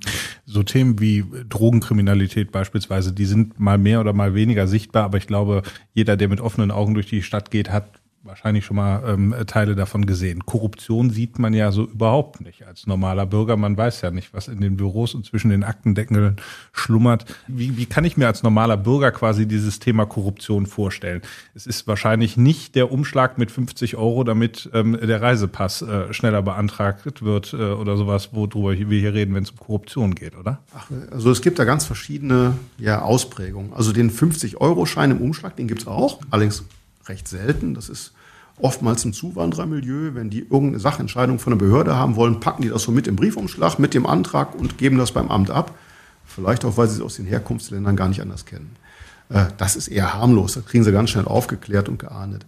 [0.45, 5.27] So Themen wie Drogenkriminalität beispielsweise, die sind mal mehr oder mal weniger sichtbar, aber ich
[5.27, 9.35] glaube, jeder, der mit offenen Augen durch die Stadt geht, hat wahrscheinlich schon mal ähm,
[9.47, 10.45] Teile davon gesehen.
[10.45, 13.57] Korruption sieht man ja so überhaupt nicht als normaler Bürger.
[13.57, 16.35] Man weiß ja nicht, was in den Büros und zwischen den Aktendeckeln
[16.71, 17.25] schlummert.
[17.47, 21.21] Wie, wie kann ich mir als normaler Bürger quasi dieses Thema Korruption vorstellen?
[21.55, 26.41] Es ist wahrscheinlich nicht der Umschlag mit 50 Euro, damit ähm, der Reisepass äh, schneller
[26.41, 30.59] beantragt wird äh, oder sowas, worüber wir hier reden, wenn es um Korruption geht, oder?
[30.75, 33.73] Ach, also es gibt da ganz verschiedene ja, Ausprägungen.
[33.73, 36.65] Also den 50-Euro-Schein im Umschlag, den gibt es auch, allerdings
[37.07, 37.73] recht selten.
[37.73, 38.13] Das ist
[38.57, 40.13] oftmals im Zuwanderermilieu.
[40.13, 43.15] Wenn die irgendeine Sachentscheidung von der Behörde haben wollen, packen die das so mit im
[43.15, 45.75] Briefumschlag, mit dem Antrag und geben das beim Amt ab.
[46.25, 48.75] Vielleicht auch, weil sie es aus den Herkunftsländern gar nicht anders kennen.
[49.29, 50.53] Äh, das ist eher harmlos.
[50.53, 52.45] Da kriegen sie ganz schnell aufgeklärt und geahndet.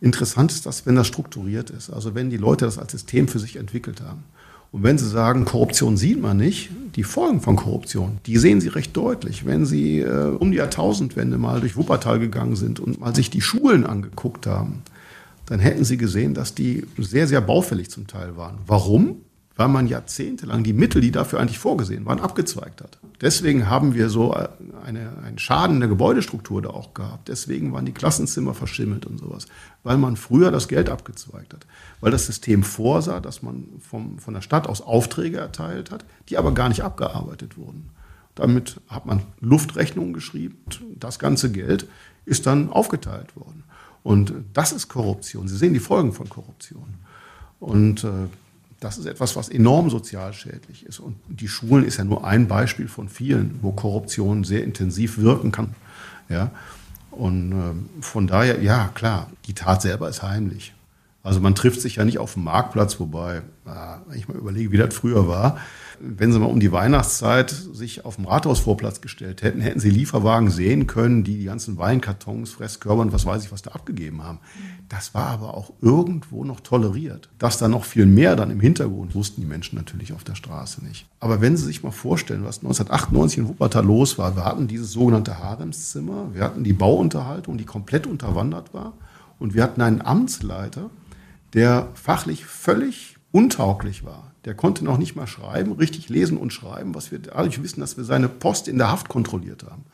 [0.00, 1.90] Interessant ist das, wenn das strukturiert ist.
[1.90, 4.24] Also wenn die Leute das als System für sich entwickelt haben.
[4.72, 8.68] Und wenn Sie sagen, Korruption sieht man nicht, die Folgen von Korruption, die sehen Sie
[8.68, 9.44] recht deutlich.
[9.44, 13.42] Wenn Sie äh, um die Jahrtausendwende mal durch Wuppertal gegangen sind und mal sich die
[13.42, 14.82] Schulen angeguckt haben,
[15.46, 18.58] dann hätten Sie gesehen, dass die sehr, sehr baufällig zum Teil waren.
[18.66, 19.16] Warum?
[19.56, 22.98] Weil man jahrzehntelang die Mittel, die dafür eigentlich vorgesehen waren, abgezweigt hat.
[23.20, 27.28] Deswegen haben wir so eine, einen Schaden in der Gebäudestruktur da auch gehabt.
[27.28, 29.46] Deswegen waren die Klassenzimmer verschimmelt und sowas.
[29.82, 31.66] Weil man früher das Geld abgezweigt hat.
[32.00, 36.38] Weil das System vorsah, dass man vom, von der Stadt aus Aufträge erteilt hat, die
[36.38, 37.90] aber gar nicht abgearbeitet wurden.
[38.34, 40.58] Damit hat man Luftrechnungen geschrieben.
[40.98, 41.86] Das ganze Geld
[42.24, 43.64] ist dann aufgeteilt worden.
[44.02, 45.48] Und das ist Korruption.
[45.48, 46.94] Sie sehen die Folgen von Korruption.
[47.60, 48.28] Und äh,
[48.82, 50.98] das ist etwas, was enorm sozial schädlich ist.
[50.98, 55.52] Und die Schulen ist ja nur ein Beispiel von vielen, wo Korruption sehr intensiv wirken
[55.52, 55.74] kann.
[56.28, 56.50] Ja?
[57.12, 60.74] Und äh, von daher, ja, klar, die Tat selber ist heimlich.
[61.22, 64.76] Also man trifft sich ja nicht auf dem Marktplatz, wobei, wenn ich mal überlege, wie
[64.76, 65.58] das früher war,
[66.04, 70.50] wenn Sie mal um die Weihnachtszeit sich auf dem Rathausvorplatz gestellt hätten, hätten Sie Lieferwagen
[70.50, 74.40] sehen können, die die ganzen Weinkartons, Fresskörper und was weiß ich, was da abgegeben haben.
[74.88, 77.28] Das war aber auch irgendwo noch toleriert.
[77.38, 80.84] Dass da noch viel mehr dann im Hintergrund wussten die Menschen natürlich auf der Straße
[80.84, 81.06] nicht.
[81.20, 84.90] Aber wenn Sie sich mal vorstellen, was 1998 in Wuppertal los war, wir hatten dieses
[84.90, 88.94] sogenannte Haremszimmer, wir hatten die Bauunterhaltung, die komplett unterwandert war
[89.38, 90.90] und wir hatten einen Amtsleiter,
[91.54, 94.32] der fachlich völlig untauglich war.
[94.44, 97.96] Der konnte noch nicht mal schreiben, richtig lesen und schreiben, was wir dadurch wissen, dass
[97.96, 99.84] wir seine Post in der Haft kontrolliert haben.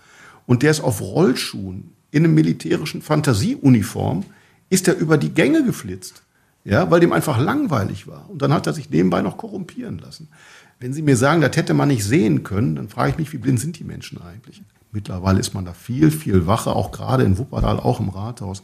[0.47, 4.25] und der ist auf Rollschuhen in einem militärischen Fantasieuniform,
[4.71, 6.23] ist er über die Gänge geflitzt.
[6.64, 8.29] Ja, weil dem einfach langweilig war.
[8.29, 10.29] Und dann hat er sich nebenbei noch korrumpieren lassen.
[10.81, 13.38] Wenn Sie mir sagen, das hätte man nicht sehen können, dann frage ich mich, wie
[13.38, 14.62] blind sind die Menschen eigentlich?
[14.92, 18.62] Mittlerweile ist man da viel, viel wacher, auch gerade in Wuppertal, auch im Rathaus.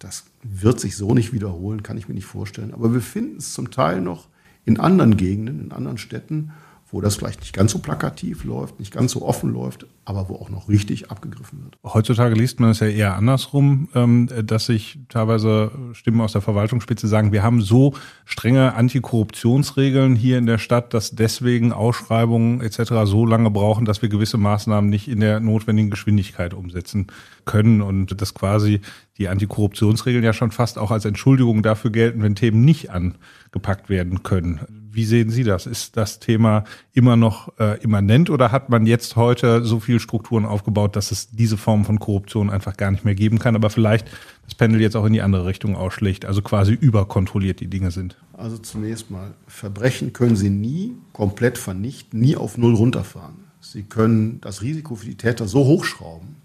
[0.00, 2.74] Das wird sich so nicht wiederholen, kann ich mir nicht vorstellen.
[2.74, 4.26] Aber wir finden es zum Teil noch
[4.64, 6.52] in anderen Gegenden, in anderen Städten
[6.92, 10.34] wo das vielleicht nicht ganz so plakativ läuft, nicht ganz so offen läuft, aber wo
[10.34, 11.78] auch noch richtig abgegriffen wird.
[11.84, 17.06] Heutzutage liest man es ja eher andersrum, ähm, dass sich teilweise Stimmen aus der Verwaltungsspitze
[17.06, 22.92] sagen, wir haben so strenge Antikorruptionsregeln hier in der Stadt, dass deswegen Ausschreibungen etc.
[23.04, 27.06] so lange brauchen, dass wir gewisse Maßnahmen nicht in der notwendigen Geschwindigkeit umsetzen
[27.44, 28.80] können und dass quasi
[29.20, 34.22] die Antikorruptionsregeln ja schon fast auch als Entschuldigung dafür gelten, wenn Themen nicht angepackt werden
[34.22, 34.60] können.
[34.90, 35.66] Wie sehen Sie das?
[35.66, 40.46] Ist das Thema immer noch äh, immanent oder hat man jetzt heute so viele Strukturen
[40.46, 44.10] aufgebaut, dass es diese Form von Korruption einfach gar nicht mehr geben kann, aber vielleicht
[44.44, 48.16] das Pendel jetzt auch in die andere Richtung ausschlägt, also quasi überkontrolliert die Dinge sind?
[48.32, 53.44] Also zunächst mal, Verbrechen können Sie nie komplett vernichten, nie auf Null runterfahren.
[53.60, 56.39] Sie können das Risiko für die Täter so hochschrauben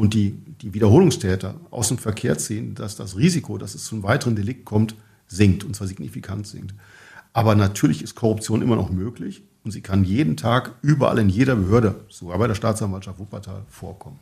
[0.00, 0.32] und die,
[0.62, 4.64] die Wiederholungstäter aus dem Verkehr ziehen, dass das Risiko, dass es zu einem weiteren Delikt
[4.64, 4.94] kommt,
[5.26, 6.74] sinkt und zwar signifikant sinkt.
[7.34, 11.54] Aber natürlich ist Korruption immer noch möglich und sie kann jeden Tag überall in jeder
[11.54, 14.18] Behörde, sogar bei der Staatsanwaltschaft Wuppertal, vorkommen.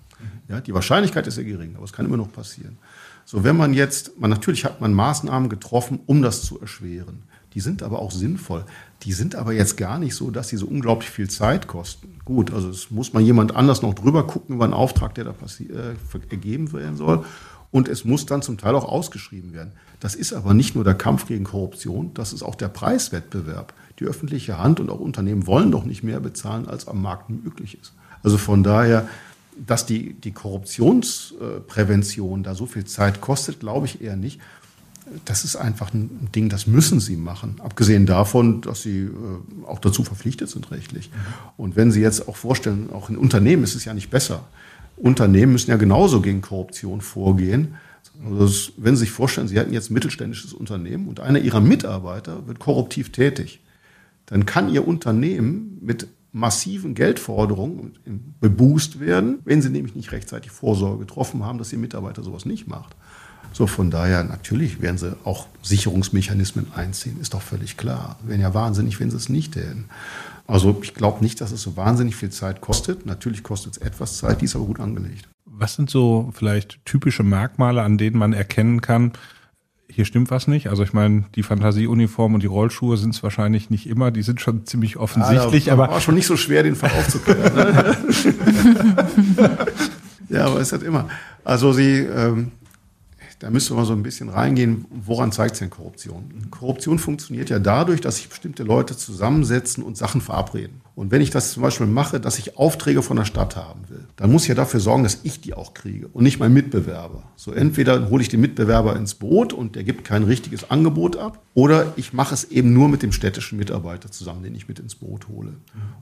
[0.48, 2.76] Ja, die Wahrscheinlichkeit ist sehr gering, aber es kann immer noch passieren.
[3.24, 7.22] So, wenn man jetzt, man, natürlich hat man Maßnahmen getroffen, um das zu erschweren.
[7.54, 8.64] Die sind aber auch sinnvoll.
[9.02, 12.18] Die sind aber jetzt gar nicht so, dass sie so unglaublich viel Zeit kosten.
[12.24, 15.30] Gut, also es muss mal jemand anders noch drüber gucken über einen Auftrag, der da
[15.30, 15.94] äh,
[16.30, 17.24] ergeben werden soll
[17.70, 19.72] und es muss dann zum Teil auch ausgeschrieben werden.
[20.00, 23.74] Das ist aber nicht nur der Kampf gegen Korruption, das ist auch der Preiswettbewerb.
[23.98, 27.78] Die öffentliche Hand und auch Unternehmen wollen doch nicht mehr bezahlen, als am Markt möglich
[27.80, 27.92] ist.
[28.22, 29.08] Also von daher,
[29.66, 34.40] dass die, die Korruptionsprävention da so viel Zeit kostet, glaube ich eher nicht.
[35.24, 37.56] Das ist einfach ein Ding, das müssen sie machen.
[37.60, 39.10] Abgesehen davon, dass sie äh,
[39.66, 41.10] auch dazu verpflichtet sind rechtlich.
[41.56, 44.44] Und wenn Sie jetzt auch vorstellen, auch in Unternehmen ist es ja nicht besser.
[44.96, 47.74] Unternehmen müssen ja genauso gegen Korruption vorgehen.
[48.24, 51.60] Also das, wenn Sie sich vorstellen, Sie hätten jetzt ein mittelständisches Unternehmen und einer Ihrer
[51.60, 53.60] Mitarbeiter wird korruptiv tätig,
[54.26, 57.98] dann kann Ihr Unternehmen mit massiven Geldforderungen
[58.40, 62.66] beboost werden, wenn Sie nämlich nicht rechtzeitig Vorsorge getroffen haben, dass Ihr Mitarbeiter sowas nicht
[62.68, 62.94] macht.
[63.52, 68.18] So von daher, natürlich werden sie auch Sicherungsmechanismen einziehen, ist doch völlig klar.
[68.22, 69.86] Wären ja wahnsinnig, wenn sie es nicht täten.
[70.46, 73.04] Also ich glaube nicht, dass es so wahnsinnig viel Zeit kostet.
[73.04, 75.28] Natürlich kostet es etwas Zeit, die ist aber gut angelegt.
[75.44, 79.12] Was sind so vielleicht typische Merkmale, an denen man erkennen kann,
[79.90, 80.68] hier stimmt was nicht.
[80.68, 84.40] Also ich meine, die Fantasieuniform und die Rollschuhe sind es wahrscheinlich nicht immer, die sind
[84.40, 85.66] schon ziemlich offensichtlich.
[85.66, 87.54] Ja, aber war schon nicht so schwer, den Fall aufzuklären.
[87.54, 87.96] Ne?
[90.28, 91.08] ja, aber es hat immer.
[91.44, 92.52] Also sie, ähm,
[93.38, 96.50] da müsste man so ein bisschen reingehen, woran zeigt es denn Korruption?
[96.50, 100.80] Korruption funktioniert ja dadurch, dass sich bestimmte Leute zusammensetzen und Sachen verabreden.
[100.96, 104.04] Und wenn ich das zum Beispiel mache, dass ich Aufträge von der Stadt haben will,
[104.16, 107.22] dann muss ich ja dafür sorgen, dass ich die auch kriege und nicht mein Mitbewerber.
[107.36, 111.40] So entweder hole ich den Mitbewerber ins Boot und der gibt kein richtiges Angebot ab,
[111.54, 114.96] oder ich mache es eben nur mit dem städtischen Mitarbeiter zusammen, den ich mit ins
[114.96, 115.54] Boot hole.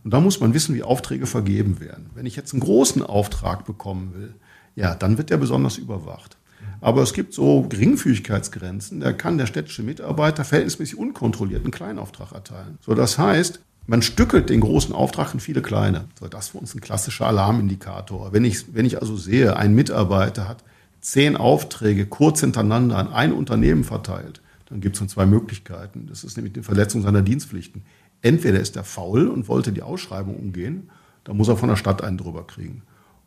[0.05, 2.11] Und da muss man wissen, wie Aufträge vergeben werden.
[2.14, 4.35] Wenn ich jetzt einen großen Auftrag bekommen will,
[4.75, 6.37] ja, dann wird der besonders überwacht.
[6.81, 9.01] Aber es gibt so Geringfügigkeitsgrenzen.
[9.01, 12.79] Da kann der städtische Mitarbeiter verhältnismäßig unkontrolliert einen Kleinauftrag erteilen.
[12.81, 16.07] So, das heißt, man stückelt den großen Auftrag in viele kleine.
[16.19, 18.33] So, das ist für uns ein klassischer Alarmindikator.
[18.33, 20.65] Wenn ich, wenn ich also sehe, ein Mitarbeiter hat
[21.01, 26.07] zehn Aufträge kurz hintereinander an ein Unternehmen verteilt, dann gibt es dann zwei Möglichkeiten.
[26.09, 27.83] Das ist nämlich die Verletzung seiner Dienstpflichten.
[28.23, 30.91] Entweder ist er faul und wollte die Ausschreibung umgehen,
[31.23, 32.83] da muss er von der Stadt einen drüber kriegen.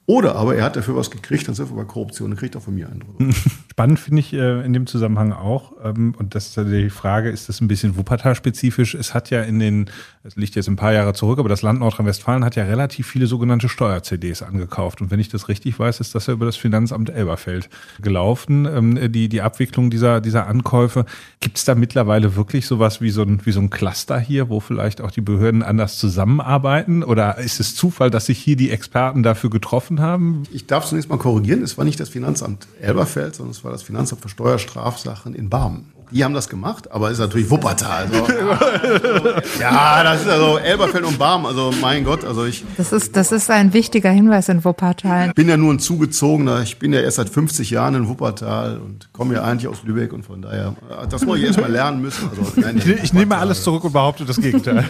[0.10, 2.62] Oder aber er hat dafür was gekriegt, dann sind wir bei Korruption, dann kriegt er
[2.62, 3.32] von mir einen drüber.
[3.72, 7.48] Spannend finde ich äh, in dem Zusammenhang auch, ähm, und das ist die Frage, ist
[7.48, 8.95] das ein bisschen Wuppertal-spezifisch?
[8.95, 9.91] Es hat ja in den,
[10.24, 13.28] es liegt jetzt ein paar Jahre zurück, aber das Land Nordrhein-Westfalen hat ja relativ viele
[13.28, 15.00] sogenannte Steuer-CDs angekauft.
[15.00, 17.69] Und wenn ich das richtig weiß, ist das ja über das Finanzamt Elberfeld
[18.02, 21.06] gelaufen, ähm, die, die Abwicklung dieser, dieser Ankäufe.
[21.39, 24.60] Gibt es da mittlerweile wirklich sowas wie so, ein, wie so ein Cluster hier, wo
[24.60, 27.04] vielleicht auch die Behörden anders zusammenarbeiten?
[27.04, 30.44] Oder ist es Zufall, dass sich hier die Experten dafür getroffen haben?
[30.52, 31.62] Ich darf zunächst mal korrigieren.
[31.62, 35.94] Es war nicht das Finanzamt Elberfeld, sondern es war das Finanzamt für Steuerstrafsachen in Barmen.
[36.12, 38.08] Die haben das gemacht, aber ist natürlich Wuppertal.
[38.12, 38.26] Also,
[39.60, 41.45] ja, das ist also Elberfeld und Barmen.
[41.45, 42.63] Also mein Gott, also ich.
[42.78, 45.28] Das ist, das ist ein wichtiger Hinweis in Wuppertal.
[45.28, 46.62] Ich bin ja nur ein zugezogener.
[46.62, 50.13] Ich bin ja erst seit 50 Jahren in Wuppertal und komme ja eigentlich aus Lübeck
[50.13, 50.75] und von daher,
[51.10, 52.29] das muss ich erst mal lernen müssen.
[52.29, 54.86] Also, nein, ich, ich nehme alles zurück und behaupte das Gegenteil.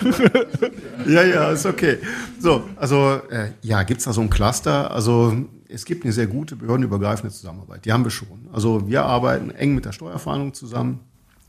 [1.08, 1.98] ja, ja, ist okay.
[2.40, 4.92] So, also äh, ja, gibt's da so ein Cluster?
[4.92, 5.34] Also
[5.70, 7.86] es gibt eine sehr gute behördenübergreifende Zusammenarbeit.
[7.86, 8.50] Die haben wir schon.
[8.52, 11.00] Also wir arbeiten eng mit der Steuerfahndung zusammen,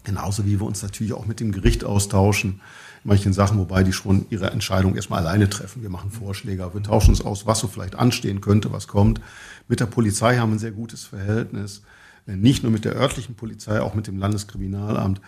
[0.05, 2.61] genauso wie wir uns natürlich auch mit dem Gericht austauschen
[3.03, 5.83] in manchen Sachen, wobei die schon ihre Entscheidung erstmal alleine treffen.
[5.83, 9.21] Wir machen Vorschläge, wir tauschen uns aus, was so vielleicht anstehen könnte, was kommt.
[9.69, 11.83] Mit der Polizei haben wir ein sehr gutes Verhältnis.
[12.27, 15.21] Nicht nur mit der örtlichen Polizei, auch mit dem Landeskriminalamt.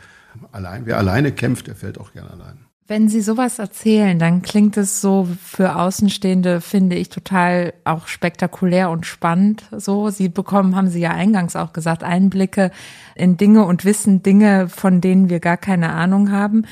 [0.52, 2.58] Allein, wer alleine kämpft, der fällt auch gerne allein.
[2.88, 8.90] Wenn Sie sowas erzählen, dann klingt es so für Außenstehende, finde ich, total auch spektakulär
[8.90, 9.64] und spannend.
[9.70, 12.72] So, Sie bekommen, haben Sie ja eingangs auch gesagt, Einblicke
[13.14, 16.66] in Dinge und wissen Dinge, von denen wir gar keine Ahnung haben.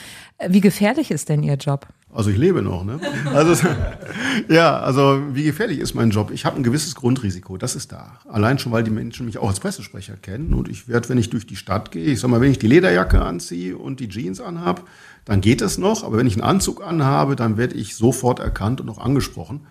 [0.46, 1.86] Wie gefährlich ist denn Ihr Job?
[2.12, 2.98] Also ich lebe noch, ne?
[3.32, 3.66] Also
[4.48, 6.32] ja, also wie gefährlich ist mein Job?
[6.32, 8.18] Ich habe ein gewisses Grundrisiko, das ist da.
[8.28, 11.30] Allein schon, weil die Menschen mich auch als Pressesprecher kennen und ich werde, wenn ich
[11.30, 14.40] durch die Stadt gehe, ich sag mal, wenn ich die Lederjacke anziehe und die Jeans
[14.40, 14.86] anhab,
[15.24, 18.80] dann geht es noch, aber wenn ich einen Anzug anhabe, dann werde ich sofort erkannt
[18.80, 19.66] und auch angesprochen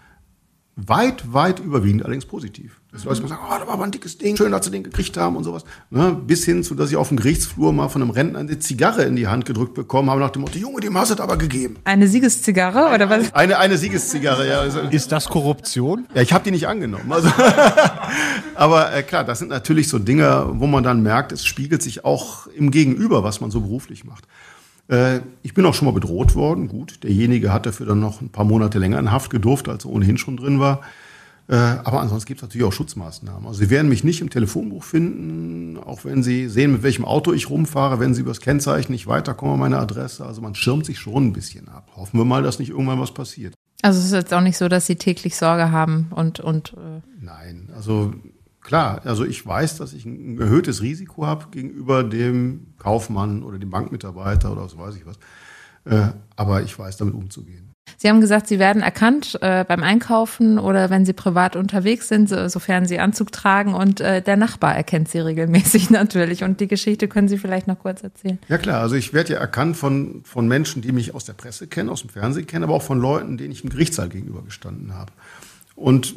[0.88, 2.80] weit, weit überwiegend allerdings positiv.
[2.92, 4.84] Dass Leute mal sagen, oh, da war aber ein dickes Ding, schön, dass sie den
[4.84, 5.64] gekriegt haben und sowas.
[5.92, 6.18] Ne?
[6.26, 9.16] Bis hin zu, dass ich auf dem Gerichtsflur mal von einem Rentner eine Zigarre in
[9.16, 11.78] die Hand gedrückt bekommen habe, nach dem Motto, Junge, dem hast du aber gegeben.
[11.84, 13.32] Eine Siegeszigarre oder was?
[13.34, 14.62] Eine, eine Siegeszigarre, ja.
[14.62, 16.08] Also, Ist das Korruption?
[16.16, 17.12] Ja, ich habe die nicht angenommen.
[17.12, 17.30] Also,
[18.56, 22.06] aber äh, klar, das sind natürlich so Dinge, wo man dann merkt, es spiegelt sich
[22.06, 24.26] auch im Gegenüber, was man so beruflich macht.
[24.90, 26.68] Äh, ich bin auch schon mal bedroht worden.
[26.68, 29.92] Gut, derjenige hat dafür dann noch ein paar Monate länger in Haft gedurft, als er
[29.92, 30.82] ohnehin schon drin war.
[31.48, 33.48] Äh, aber ansonsten gibt es natürlich auch Schutzmaßnahmen.
[33.48, 37.34] Also Sie werden mich nicht im Telefonbuch finden, auch wenn Sie sehen, mit welchem Auto
[37.34, 40.26] ich rumfahre, wenn Sie über das Kennzeichen nicht weiterkommen, meine Adresse.
[40.26, 41.90] Also man schirmt sich schon ein bisschen ab.
[41.96, 43.56] Hoffen wir mal, dass nicht irgendwann was passiert.
[43.82, 46.74] Also es ist jetzt auch nicht so, dass Sie täglich Sorge haben und und.
[46.74, 48.14] Äh Nein, also
[48.70, 53.72] Klar, also ich weiß, dass ich ein erhöhtes Risiko habe gegenüber dem Kaufmann oder dem
[53.72, 55.18] Bankmitarbeiter oder so weiß ich was.
[55.86, 57.74] Äh, aber ich weiß, damit umzugehen.
[57.98, 62.30] Sie haben gesagt, Sie werden erkannt äh, beim Einkaufen oder wenn Sie privat unterwegs sind,
[62.30, 66.44] so, sofern Sie Anzug tragen und äh, der Nachbar erkennt Sie regelmäßig natürlich.
[66.44, 68.38] Und die Geschichte können Sie vielleicht noch kurz erzählen.
[68.50, 71.66] Ja klar, also ich werde ja erkannt von, von Menschen, die mich aus der Presse
[71.66, 74.94] kennen, aus dem Fernsehen kennen, aber auch von Leuten, denen ich im Gerichtssaal gegenüber gestanden
[74.94, 75.12] habe.
[75.76, 76.14] Und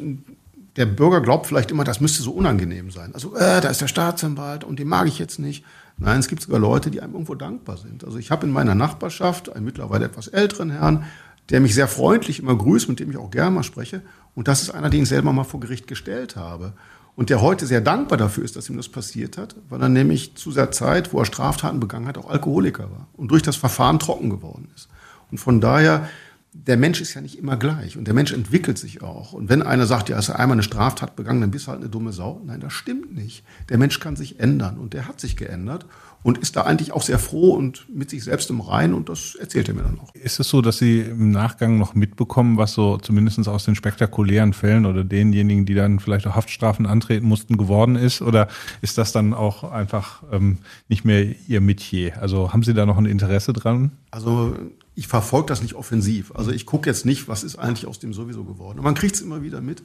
[0.75, 3.13] der Bürger glaubt vielleicht immer, das müsste so unangenehm sein.
[3.13, 5.63] Also, äh, da ist der Staatsanwalt und den mag ich jetzt nicht.
[5.97, 8.03] Nein, es gibt sogar Leute, die einem irgendwo dankbar sind.
[8.03, 11.05] Also ich habe in meiner Nachbarschaft einen mittlerweile etwas älteren Herrn,
[11.49, 14.01] der mich sehr freundlich immer grüßt, mit dem ich auch gerne mal spreche.
[14.35, 16.73] Und das ist einer, den ich selber mal vor Gericht gestellt habe.
[17.15, 20.35] Und der heute sehr dankbar dafür ist, dass ihm das passiert hat, weil er nämlich
[20.35, 23.99] zu der Zeit, wo er Straftaten begangen hat, auch Alkoholiker war und durch das Verfahren
[23.99, 24.89] trocken geworden ist.
[25.29, 26.09] Und von daher
[26.53, 29.33] der Mensch ist ja nicht immer gleich und der Mensch entwickelt sich auch.
[29.33, 31.81] Und wenn einer sagt, ja, hast du einmal eine Straftat begangen, dann bist du halt
[31.81, 32.41] eine dumme Sau.
[32.45, 33.43] Nein, das stimmt nicht.
[33.69, 35.85] Der Mensch kann sich ändern und der hat sich geändert
[36.21, 39.35] und ist da eigentlich auch sehr froh und mit sich selbst im Rein und das
[39.35, 40.13] erzählt er mir dann auch.
[40.15, 44.53] Ist es so, dass Sie im Nachgang noch mitbekommen, was so zumindest aus den spektakulären
[44.53, 48.21] Fällen oder denjenigen, die dann vielleicht auch Haftstrafen antreten mussten, geworden ist?
[48.21, 48.47] Oder
[48.81, 52.21] ist das dann auch einfach ähm, nicht mehr Ihr Metier?
[52.21, 53.91] Also haben Sie da noch ein Interesse dran?
[54.11, 54.55] Also
[54.95, 56.31] ich verfolge das nicht offensiv.
[56.35, 58.79] Also ich gucke jetzt nicht, was ist eigentlich aus dem sowieso geworden.
[58.79, 59.83] Und man kriegt es immer wieder mit.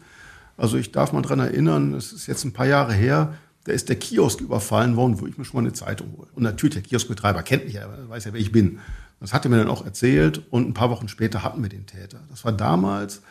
[0.57, 3.35] Also ich darf mal dran erinnern, es ist jetzt ein paar Jahre her,
[3.65, 6.29] da ist der Kiosk überfallen worden, wo ich mir schon mal eine Zeitung hole.
[6.35, 8.81] Und natürlich, der Kioskbetreiber kennt mich ja, weiß ja, wer ich bin.
[9.21, 11.87] Das hat er mir dann auch erzählt und ein paar Wochen später hatten wir den
[11.87, 12.21] Täter.
[12.31, 13.23] Das war damals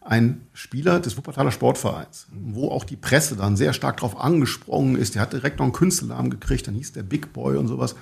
[0.00, 5.14] ein Spieler des Wuppertaler Sportvereins, wo auch die Presse dann sehr stark drauf angesprungen ist.
[5.14, 7.94] Der hat direkt noch einen Künstlernamen gekriegt, dann hieß der Big Boy und sowas.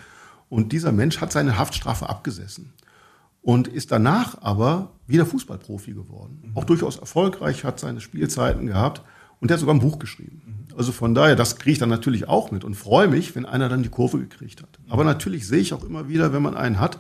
[0.49, 2.73] Und dieser Mensch hat seine Haftstrafe abgesessen
[3.43, 6.43] und ist danach aber wieder Fußballprofi geworden.
[6.43, 6.57] Mhm.
[6.57, 9.03] Auch durchaus erfolgreich, hat seine Spielzeiten gehabt
[9.41, 10.43] und der hat sogar ein Buch geschrieben.
[10.45, 10.77] Mhm.
[10.77, 13.69] Also von daher, das kriege ich dann natürlich auch mit und freue mich, wenn einer
[13.69, 14.79] dann die Kurve gekriegt hat.
[14.85, 14.93] Mhm.
[14.93, 16.99] Aber natürlich sehe ich auch immer wieder, wenn man einen hat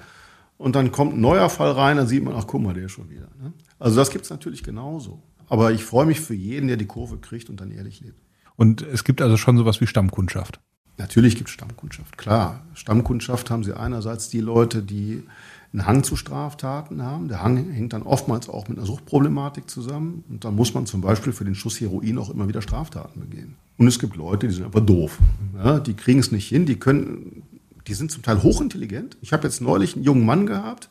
[0.56, 2.92] und dann kommt ein neuer Fall rein, dann sieht man, ach guck mal, der ist
[2.92, 3.28] schon wieder.
[3.42, 3.52] Ne?
[3.78, 5.22] Also das gibt es natürlich genauso.
[5.48, 8.20] Aber ich freue mich für jeden, der die Kurve kriegt und dann ehrlich lebt.
[8.56, 10.60] Und es gibt also schon sowas wie Stammkundschaft.
[10.98, 12.62] Natürlich gibt es Stammkundschaft, klar.
[12.74, 15.24] Stammkundschaft haben sie einerseits die Leute, die
[15.72, 17.28] einen Hang zu Straftaten haben.
[17.28, 20.24] Der Hang hängt dann oftmals auch mit einer Suchtproblematik zusammen.
[20.28, 23.56] Und dann muss man zum Beispiel für den Schuss Heroin auch immer wieder Straftaten begehen.
[23.78, 25.18] Und es gibt Leute, die sind einfach doof.
[25.56, 27.42] Ja, die kriegen es nicht hin, die können,
[27.86, 29.16] die sind zum Teil hochintelligent.
[29.20, 30.90] Ich habe jetzt neulich einen jungen Mann gehabt,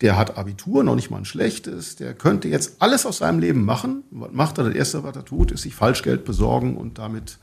[0.00, 3.64] der hat Abitur, noch nicht mal ein schlechtes, der könnte jetzt alles aus seinem Leben
[3.64, 4.02] machen.
[4.10, 4.64] Was macht er?
[4.64, 7.38] Das Erste, was er tut, ist sich Falschgeld besorgen und damit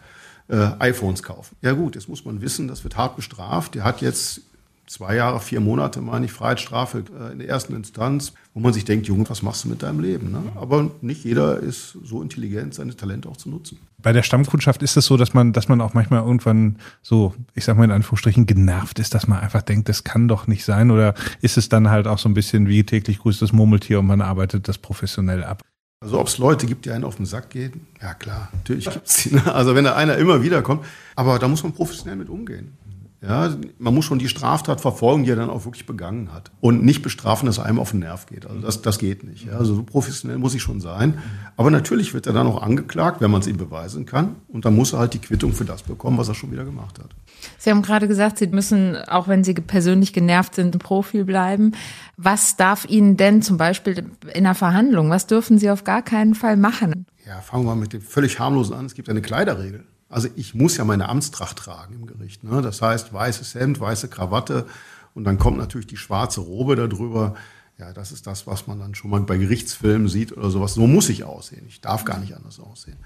[0.49, 1.55] äh, iPhones kaufen.
[1.61, 3.75] Ja gut, jetzt muss man wissen, das wird hart bestraft.
[3.75, 4.41] Der hat jetzt
[4.87, 8.85] zwei Jahre, vier Monate, meine ich, Freiheitsstrafe äh, in der ersten Instanz, wo man sich
[8.85, 10.31] denkt, Junge, was machst du mit deinem Leben?
[10.31, 10.43] Ne?
[10.55, 13.79] Aber nicht jeder ist so intelligent, seine Talente auch zu nutzen.
[14.01, 17.63] Bei der Stammkundschaft ist es so, dass man, dass man auch manchmal irgendwann so, ich
[17.63, 20.91] sag mal in Anführungsstrichen, genervt ist, dass man einfach denkt, das kann doch nicht sein.
[20.91, 24.07] Oder ist es dann halt auch so ein bisschen wie täglich grüßt das Murmeltier und
[24.07, 25.61] man arbeitet das professionell ab?
[26.01, 29.07] Also ob es Leute gibt, die einen auf den Sack gehen, ja klar, natürlich gibt
[29.07, 29.35] es die.
[29.35, 29.55] Ne?
[29.55, 30.83] Also wenn da einer immer wieder kommt,
[31.15, 32.77] aber da muss man professionell mit umgehen.
[33.25, 36.51] Ja, man muss schon die Straftat verfolgen, die er dann auch wirklich begangen hat.
[36.59, 38.45] Und nicht bestrafen, dass er einem auf den Nerv geht.
[38.45, 39.45] Also das, das geht nicht.
[39.45, 39.53] Ja.
[39.53, 41.19] Also so professionell muss ich schon sein.
[41.55, 44.35] Aber natürlich wird er dann auch angeklagt, wenn man es ihm beweisen kann.
[44.49, 46.99] Und dann muss er halt die Quittung für das bekommen, was er schon wieder gemacht
[46.99, 47.11] hat.
[47.57, 51.71] Sie haben gerade gesagt, Sie müssen, auch wenn Sie persönlich genervt sind, ein Profil bleiben.
[52.17, 56.35] Was darf Ihnen denn zum Beispiel in einer Verhandlung, was dürfen Sie auf gar keinen
[56.35, 57.05] Fall machen?
[57.25, 58.85] Ja, fangen wir mal mit dem völlig harmlosen an.
[58.85, 59.85] Es gibt eine Kleiderregel.
[60.13, 62.43] Also ich muss ja meine Amtstracht tragen im Gericht.
[62.43, 62.61] Ne?
[62.61, 64.65] Das heißt, weißes Hemd, weiße Krawatte
[65.13, 67.35] und dann kommt natürlich die schwarze Robe darüber.
[67.77, 70.75] Ja, das ist das, was man dann schon mal bei Gerichtsfilmen sieht oder sowas.
[70.75, 71.65] So muss ich aussehen.
[71.67, 72.97] Ich darf gar nicht anders aussehen.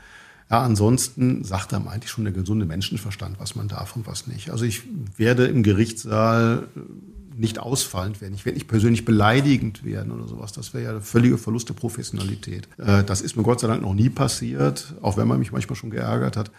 [0.50, 4.50] Ja, ansonsten sagt da eigentlich schon der gesunde Menschenverstand, was man darf und was nicht.
[4.50, 4.84] Also ich
[5.18, 6.68] werde im Gerichtssaal
[7.36, 8.34] nicht ausfallend werden.
[8.34, 10.54] Ich werde nicht persönlich beleidigend werden oder sowas.
[10.54, 12.68] Das wäre ja der völlige Verlust der Professionalität.
[12.78, 15.76] Äh, das ist mir Gott sei Dank noch nie passiert, auch wenn man mich manchmal
[15.76, 16.52] schon geärgert hat.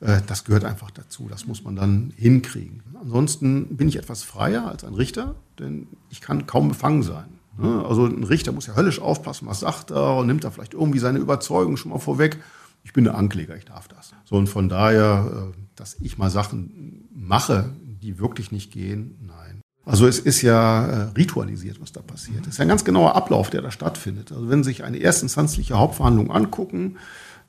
[0.00, 1.28] Äh, das gehört einfach dazu.
[1.28, 2.82] Das muss man dann hinkriegen.
[3.00, 7.26] Ansonsten bin ich etwas freier als ein Richter, denn ich kann kaum befangen sein.
[7.58, 7.84] Ne?
[7.86, 10.98] Also ein Richter muss ja höllisch aufpassen, was sagt er und nimmt da vielleicht irgendwie
[10.98, 12.38] seine Überzeugung schon mal vorweg.
[12.84, 14.12] Ich bin der Ankläger, ich darf das.
[14.24, 17.70] So und von daher, äh, dass ich mal Sachen mache,
[18.02, 19.62] die wirklich nicht gehen, nein.
[19.84, 22.42] Also es ist ja äh, ritualisiert, was da passiert.
[22.42, 24.32] Es ist ja ein ganz genauer Ablauf, der da stattfindet.
[24.32, 26.96] Also wenn Sie sich eine erstinstanzliche Hauptverhandlung angucken,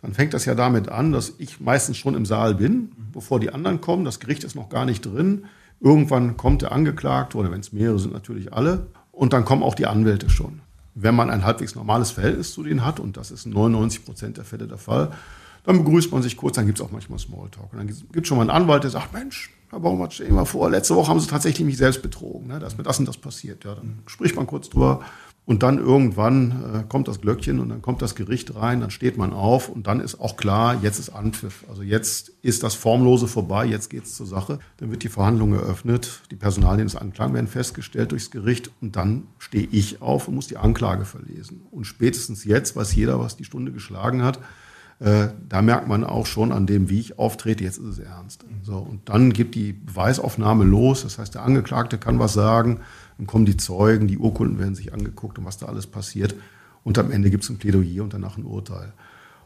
[0.01, 3.51] dann fängt das ja damit an, dass ich meistens schon im Saal bin, bevor die
[3.51, 4.05] anderen kommen.
[4.05, 5.45] Das Gericht ist noch gar nicht drin.
[5.79, 8.87] Irgendwann kommt der Angeklagte, oder wenn es mehrere sind, natürlich alle.
[9.11, 10.61] Und dann kommen auch die Anwälte schon.
[10.93, 14.37] Wenn man ein halbwegs normales Verhältnis zu denen hat, und das ist in 99 Prozent
[14.37, 15.11] der Fälle der Fall,
[15.63, 17.73] dann begrüßt man sich kurz, dann gibt es auch manchmal Smalltalk.
[17.73, 20.33] Und dann gibt es schon mal einen Anwalt, der sagt, Mensch, Herr Baumert, stell dir
[20.33, 22.47] mal vor, letzte Woche haben Sie tatsächlich mich selbst betrogen.
[22.47, 22.59] Ne?
[22.59, 23.65] Da ist mir das und das passiert.
[23.65, 25.01] Ja, dann spricht man kurz drüber.
[25.47, 29.17] Und dann irgendwann äh, kommt das Glöckchen und dann kommt das Gericht rein, dann steht
[29.17, 31.63] man auf und dann ist auch klar, jetzt ist Anpfiff.
[31.69, 34.59] Also jetzt ist das Formlose vorbei, jetzt geht's zur Sache.
[34.75, 39.27] Dann wird die Verhandlung eröffnet, die Personalien des Anklagen werden festgestellt durchs Gericht und dann
[39.37, 41.61] stehe ich auf und muss die Anklage verlesen.
[41.71, 44.39] Und spätestens jetzt weiß jeder, was die Stunde geschlagen hat.
[44.99, 48.45] Äh, da merkt man auch schon an dem, wie ich auftrete, jetzt ist es ernst.
[48.63, 51.03] So, und dann geht die Beweisaufnahme los.
[51.03, 52.79] Das heißt, der Angeklagte kann was sagen
[53.17, 56.35] dann kommen die Zeugen, die Urkunden werden sich angeguckt und was da alles passiert.
[56.83, 58.93] Und am Ende gibt es ein Plädoyer und danach ein Urteil.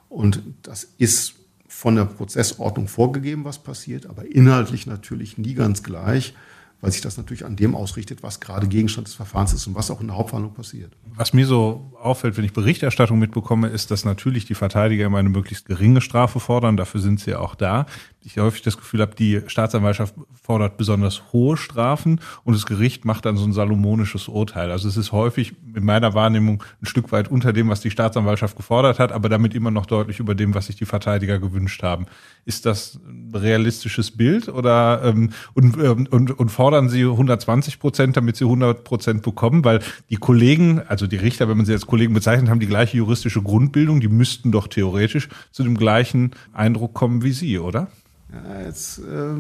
[0.10, 1.36] Und das ist
[1.68, 6.36] von der Prozessordnung vorgegeben, was passiert, aber inhaltlich natürlich nie ganz gleich
[6.82, 9.92] weil sich das natürlich an dem ausrichtet, was gerade Gegenstand des Verfahrens ist und was
[9.92, 10.92] auch in der Hauptverhandlung passiert.
[11.16, 15.30] Was mir so auffällt, wenn ich Berichterstattung mitbekomme, ist, dass natürlich die Verteidiger immer eine
[15.30, 16.78] möglichst geringe Strafe fordern.
[16.78, 17.86] Dafür sind sie ja auch da.
[18.24, 20.14] Ich häufig das Gefühl habe, die Staatsanwaltschaft
[20.44, 24.70] fordert besonders hohe Strafen und das Gericht macht dann so ein salomonisches Urteil.
[24.70, 28.56] Also es ist häufig in meiner Wahrnehmung ein Stück weit unter dem, was die Staatsanwaltschaft
[28.56, 32.06] gefordert hat, aber damit immer noch deutlich über dem, was sich die Verteidiger gewünscht haben.
[32.46, 38.18] Ist das ein realistisches Bild oder ähm, und, ähm, und, und fordern sie 120 Prozent,
[38.18, 39.80] damit sie 100 Prozent bekommen, weil
[40.12, 43.42] die Kollegen, also die Richter, wenn man sie als Kollegen bezeichnet, haben die gleiche juristische
[43.42, 47.88] Grundbildung, die müssten doch theoretisch zu dem gleichen Eindruck kommen wie Sie, oder?
[48.34, 49.36] Ja, jetzt äh,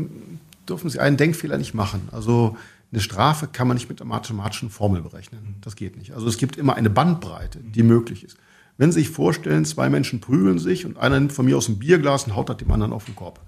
[0.68, 2.10] dürfen Sie einen Denkfehler nicht machen.
[2.12, 2.58] Also
[2.92, 5.56] eine Strafe kann man nicht mit einer mathematischen Formel berechnen.
[5.62, 6.14] Das geht nicht.
[6.14, 8.38] Also es gibt immer eine Bandbreite, die möglich ist.
[8.78, 11.80] Wenn Sie sich vorstellen, zwei Menschen prügeln sich und einer nimmt von mir aus ein
[11.80, 13.39] Bierglas und haut das dem anderen auf den Kopf.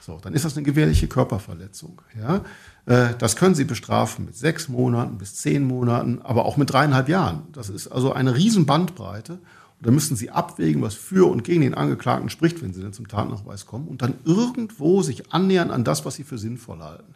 [0.00, 2.00] So, dann ist das eine gefährliche Körperverletzung.
[2.18, 2.42] Ja?
[2.86, 7.08] Äh, das können Sie bestrafen mit sechs Monaten bis zehn Monaten, aber auch mit dreieinhalb
[7.08, 7.42] Jahren.
[7.52, 9.38] Das ist also eine riesen Bandbreite.
[9.78, 12.92] Und da müssen Sie abwägen, was für und gegen den Angeklagten spricht, wenn Sie dann
[12.92, 17.14] zum Tatnachweis kommen und dann irgendwo sich annähern an das, was Sie für sinnvoll halten.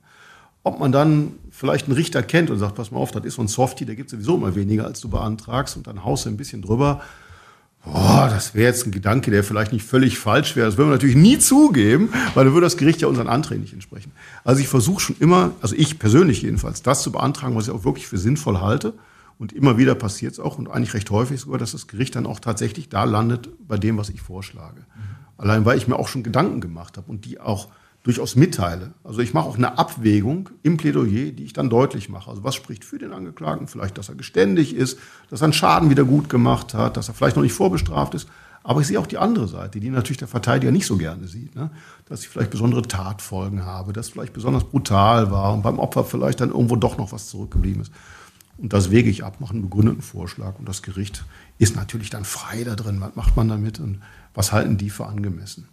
[0.62, 3.42] Ob man dann vielleicht einen Richter kennt und sagt, pass mal auf, das ist so
[3.42, 6.36] ein Softie, der gibt sowieso immer weniger, als du beantragst und dann haust du ein
[6.36, 7.02] bisschen drüber
[7.84, 10.66] Boah, das wäre jetzt ein Gedanke, der vielleicht nicht völlig falsch wäre.
[10.66, 13.72] Das würden wir natürlich nie zugeben, weil dann würde das Gericht ja unseren Anträgen nicht
[13.72, 14.12] entsprechen.
[14.44, 17.84] Also ich versuche schon immer, also ich persönlich jedenfalls, das zu beantragen, was ich auch
[17.84, 18.92] wirklich für sinnvoll halte.
[19.42, 22.26] Und immer wieder passiert es auch und eigentlich recht häufig sogar, dass das Gericht dann
[22.26, 24.82] auch tatsächlich da landet bei dem, was ich vorschlage.
[24.82, 25.16] Mhm.
[25.36, 27.66] Allein weil ich mir auch schon Gedanken gemacht habe und die auch
[28.04, 28.92] durchaus mitteile.
[29.02, 32.30] Also ich mache auch eine Abwägung im Plädoyer, die ich dann deutlich mache.
[32.30, 33.66] Also was spricht für den Angeklagten?
[33.66, 37.14] Vielleicht, dass er geständig ist, dass er einen Schaden wieder gut gemacht hat, dass er
[37.14, 38.28] vielleicht noch nicht vorbestraft ist.
[38.62, 41.56] Aber ich sehe auch die andere Seite, die natürlich der Verteidiger nicht so gerne sieht.
[41.56, 41.72] Ne?
[42.08, 46.40] Dass ich vielleicht besondere Tatfolgen habe, dass vielleicht besonders brutal war und beim Opfer vielleicht
[46.40, 47.90] dann irgendwo doch noch was zurückgeblieben ist.
[48.62, 50.56] Und das wege ich ab, mache einen begründeten Vorschlag.
[50.60, 51.24] Und das Gericht
[51.58, 53.00] ist natürlich dann frei da drin.
[53.00, 54.00] Was macht man damit und
[54.34, 55.68] was halten die für angemessen?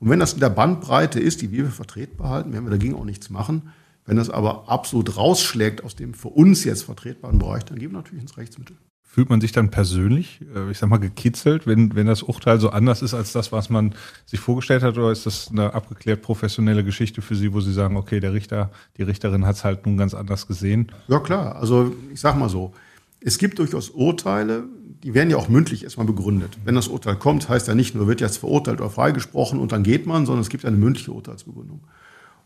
[0.00, 3.04] Und wenn das in der Bandbreite ist, die wir vertretbar halten, werden wir dagegen auch
[3.04, 3.70] nichts machen.
[4.04, 7.98] Wenn das aber absolut rausschlägt aus dem für uns jetzt vertretbaren Bereich, dann gehen wir
[7.98, 8.76] natürlich ins Rechtsmittel.
[9.14, 12.70] Fühlt man sich dann persönlich, äh, ich sag mal, gekitzelt, wenn, wenn das Urteil so
[12.70, 13.94] anders ist als das, was man
[14.24, 14.96] sich vorgestellt hat?
[14.96, 18.70] Oder ist das eine abgeklärt professionelle Geschichte für Sie, wo Sie sagen, okay, der Richter,
[18.96, 20.90] die Richterin hat es halt nun ganz anders gesehen?
[21.08, 21.56] Ja, klar.
[21.56, 22.72] Also ich sag mal so,
[23.20, 24.64] es gibt durchaus Urteile,
[25.02, 26.56] die werden ja auch mündlich erstmal begründet.
[26.64, 29.82] Wenn das Urteil kommt, heißt ja nicht nur, wird jetzt verurteilt oder freigesprochen und dann
[29.82, 31.82] geht man, sondern es gibt eine mündliche Urteilsbegründung.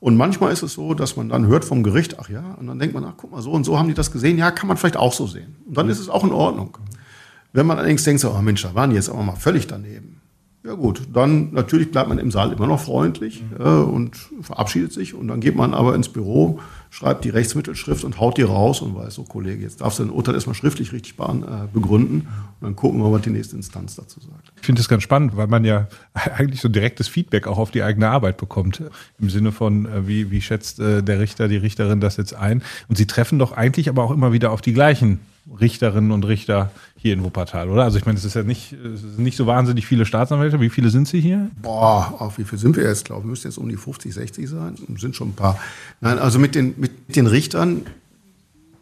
[0.06, 2.78] Und manchmal ist es so, dass man dann hört vom Gericht, ach ja, und dann
[2.78, 4.76] denkt man, ach guck mal, so und so haben die das gesehen, ja, kann man
[4.76, 5.56] vielleicht auch so sehen.
[5.66, 6.78] Und dann ist es auch in Ordnung.
[7.52, 10.20] Wenn man allerdings denkt, so, oh Mensch, da waren die jetzt aber mal völlig daneben.
[10.64, 15.12] Ja gut, dann natürlich bleibt man im Saal immer noch freundlich äh, und verabschiedet sich
[15.12, 16.60] und dann geht man aber ins Büro,
[16.96, 20.12] schreibt die Rechtsmittelschrift und haut die raus und weiß, so Kollege, jetzt darfst du dein
[20.12, 24.18] Urteil erstmal schriftlich richtig äh, begründen und dann gucken wir, was die nächste Instanz dazu
[24.20, 24.50] sagt.
[24.58, 27.82] Ich finde das ganz spannend, weil man ja eigentlich so direktes Feedback auch auf die
[27.82, 28.82] eigene Arbeit bekommt.
[29.20, 32.62] Im Sinne von, äh, wie, wie schätzt äh, der Richter, die Richterin das jetzt ein?
[32.88, 35.20] Und sie treffen doch eigentlich aber auch immer wieder auf die gleichen
[35.60, 37.84] Richterinnen und Richter hier in Wuppertal, oder?
[37.84, 40.60] Also ich meine, es ist ja nicht, sind nicht so wahnsinnig viele Staatsanwälte.
[40.60, 41.50] Wie viele sind Sie hier?
[41.60, 43.26] Boah, auf wie viel sind wir jetzt, glaube ich?
[43.26, 44.74] Müsste jetzt um die 50, 60 sein.
[44.96, 45.58] Sind schon ein paar.
[46.00, 47.82] Nein, also mit den, mit den Richtern,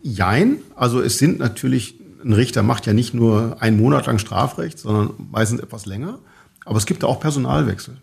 [0.03, 0.59] jein.
[0.77, 5.11] Also es sind natürlich, ein Richter macht ja nicht nur einen Monat lang Strafrecht, sondern
[5.31, 6.19] meistens etwas länger.
[6.65, 7.97] Aber es gibt da auch Personalwechsel.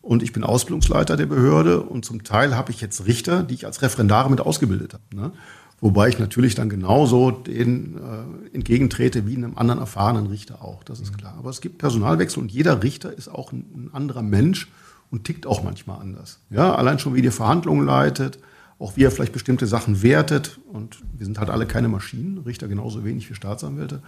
[0.00, 3.66] Und ich bin Ausbildungsleiter der Behörde und zum Teil habe ich jetzt Richter, die ich
[3.66, 5.04] als Referendare mit ausgebildet habe.
[5.14, 5.32] Ne?
[5.82, 11.00] Wobei ich natürlich dann genauso den äh, entgegentrete wie einem anderen erfahrenen Richter auch, das
[11.00, 11.16] ist mhm.
[11.16, 11.34] klar.
[11.36, 14.70] Aber es gibt Personalwechsel und jeder Richter ist auch ein, ein anderer Mensch
[15.10, 16.38] und tickt auch manchmal anders.
[16.50, 18.38] Ja, allein schon wie die Verhandlungen leitet,
[18.78, 20.60] auch wie er vielleicht bestimmte Sachen wertet.
[20.72, 24.02] Und wir sind halt alle keine Maschinen, Richter genauso wenig wie Staatsanwälte.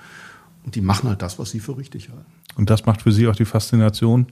[0.65, 2.25] Und die machen halt das, was sie für richtig halten.
[2.55, 4.29] Und das macht für Sie auch die Faszination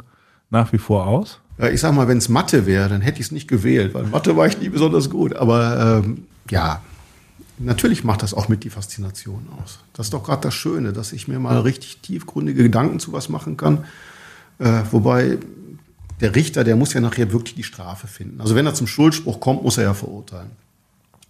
[0.51, 1.41] nach wie vor aus?
[1.59, 4.05] Ja, ich sag mal, wenn es Mathe wäre, dann hätte ich es nicht gewählt, weil
[4.05, 5.35] Mathe war ich nie besonders gut.
[5.35, 6.81] Aber ähm, ja,
[7.65, 9.79] Natürlich macht das auch mit die Faszination aus.
[9.93, 13.29] Das ist doch gerade das Schöne, dass ich mir mal richtig tiefgründige Gedanken zu was
[13.29, 13.85] machen kann.
[14.59, 15.39] Äh, wobei
[16.21, 18.41] der Richter, der muss ja nachher wirklich die Strafe finden.
[18.41, 20.51] Also wenn er zum Schuldspruch kommt, muss er ja verurteilen.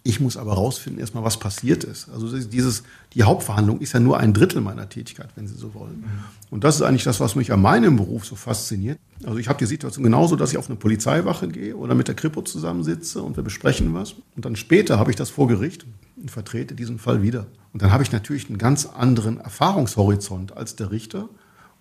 [0.05, 2.09] Ich muss aber rausfinden erstmal, was passiert ist.
[2.09, 6.03] Also dieses, die Hauptverhandlung ist ja nur ein Drittel meiner Tätigkeit, wenn Sie so wollen.
[6.49, 8.99] Und das ist eigentlich das, was mich an meinem Beruf so fasziniert.
[9.23, 12.15] Also ich habe die Situation genauso, dass ich auf eine Polizeiwache gehe oder mit der
[12.15, 14.15] Kripo zusammensitze und wir besprechen was.
[14.35, 15.85] Und dann später habe ich das vor Gericht
[16.23, 17.45] und vertrete diesen Fall wieder.
[17.73, 21.29] Und dann habe ich natürlich einen ganz anderen Erfahrungshorizont als der Richter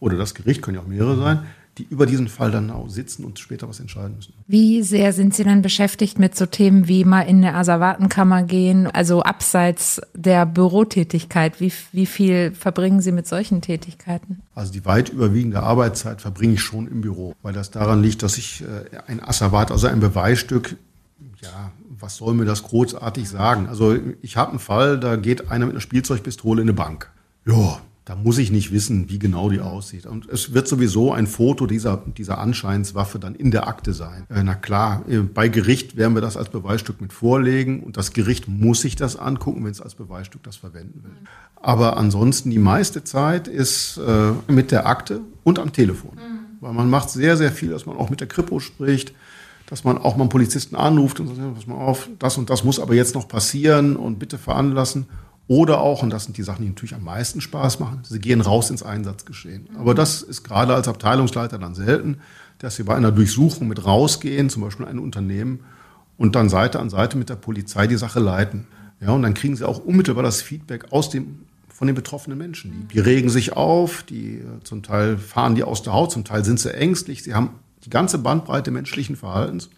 [0.00, 1.46] oder das Gericht, können ja auch mehrere sein,
[1.78, 4.34] die über diesen Fall dann auch sitzen und später was entscheiden müssen.
[4.46, 8.88] Wie sehr sind Sie dann beschäftigt mit so Themen wie mal in eine Asservatenkammer gehen,
[8.88, 11.60] also abseits der Bürotätigkeit?
[11.60, 14.42] Wie, wie viel verbringen Sie mit solchen Tätigkeiten?
[14.54, 18.36] Also die weit überwiegende Arbeitszeit verbringe ich schon im Büro, weil das daran liegt, dass
[18.36, 20.76] ich äh, ein Asservat, also ein Beweisstück,
[21.40, 21.72] ja,
[22.02, 23.68] was soll mir das großartig sagen?
[23.68, 27.10] Also ich habe einen Fall, da geht einer mit einer Spielzeugpistole in eine Bank.
[27.46, 30.06] Ja, da muss ich nicht wissen, wie genau die aussieht.
[30.06, 34.26] Und es wird sowieso ein Foto dieser, dieser Anscheinswaffe dann in der Akte sein.
[34.28, 38.12] Äh, na klar, äh, bei Gericht werden wir das als Beweisstück mit vorlegen und das
[38.12, 41.12] Gericht muss sich das angucken, wenn es als Beweisstück das verwenden will.
[41.54, 46.16] Aber ansonsten die meiste Zeit ist äh, mit der Akte und am Telefon.
[46.16, 46.42] Mhm.
[46.60, 49.12] Weil man macht sehr, sehr viel, dass man auch mit der Kripo spricht,
[49.66, 52.64] dass man auch mal einen Polizisten anruft und sagt, pass mal auf, das und das
[52.64, 55.06] muss aber jetzt noch passieren und bitte veranlassen.
[55.48, 58.40] Oder auch, und das sind die Sachen, die natürlich am meisten Spaß machen, sie gehen
[58.40, 59.68] raus ins Einsatzgeschehen.
[59.76, 62.18] Aber das ist gerade als Abteilungsleiter dann selten,
[62.58, 65.60] dass sie bei einer Durchsuchung mit rausgehen, zum Beispiel ein Unternehmen,
[66.16, 68.66] und dann Seite an Seite mit der Polizei die Sache leiten.
[69.00, 72.70] Ja, und dann kriegen sie auch unmittelbar das Feedback aus dem, von den betroffenen Menschen.
[72.72, 76.24] Die, die regen sich auf, die äh, zum Teil fahren die aus der Haut, zum
[76.24, 77.24] Teil sind sie ängstlich.
[77.24, 77.50] Sie haben
[77.84, 79.70] die ganze Bandbreite menschlichen Verhaltens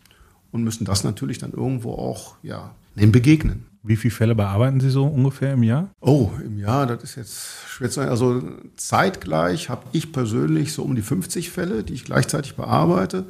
[0.53, 3.67] und müssen das natürlich dann irgendwo auch ja, dem begegnen.
[3.83, 5.91] Wie viele Fälle bearbeiten Sie so ungefähr im Jahr?
[6.01, 8.11] Oh, im Jahr, das ist jetzt schwer zu sagen.
[8.11, 8.43] Also
[8.77, 13.27] zeitgleich habe ich persönlich so um die 50 Fälle, die ich gleichzeitig bearbeite.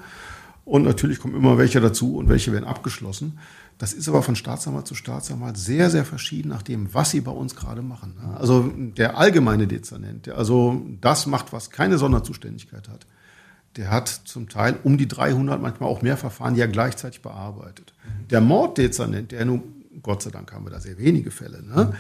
[0.65, 3.39] Und natürlich kommen immer welche dazu und welche werden abgeschlossen.
[3.79, 7.33] Das ist aber von Staatsanwalt zu Staatsanwalt sehr, sehr verschieden nach dem, was sie bei
[7.33, 8.15] uns gerade machen.
[8.37, 13.07] Also der allgemeine Dezernent, der also das macht, was keine Sonderzuständigkeit hat,
[13.77, 17.93] der hat zum Teil um die 300, manchmal auch mehr Verfahren, er gleichzeitig bearbeitet.
[18.31, 19.63] Der Morddezernent, der nun
[20.03, 21.63] Gott sei Dank haben wir da sehr wenige Fälle.
[21.63, 21.95] Ne?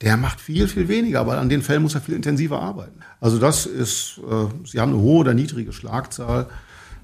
[0.00, 3.00] Der macht viel, viel weniger, aber an den Fällen muss er viel intensiver arbeiten.
[3.20, 6.48] Also das ist, äh, Sie haben eine hohe oder niedrige Schlagzahl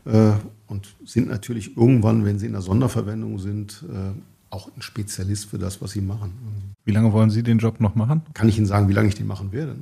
[0.06, 0.32] äh,
[0.66, 4.18] und sind natürlich irgendwann, wenn Sie in der Sonderverwendung sind, äh,
[4.50, 6.74] auch ein Spezialist für das, was Sie machen.
[6.86, 8.22] Wie lange wollen Sie den Job noch machen?
[8.32, 9.74] Kann ich Ihnen sagen, wie lange ich den machen werde?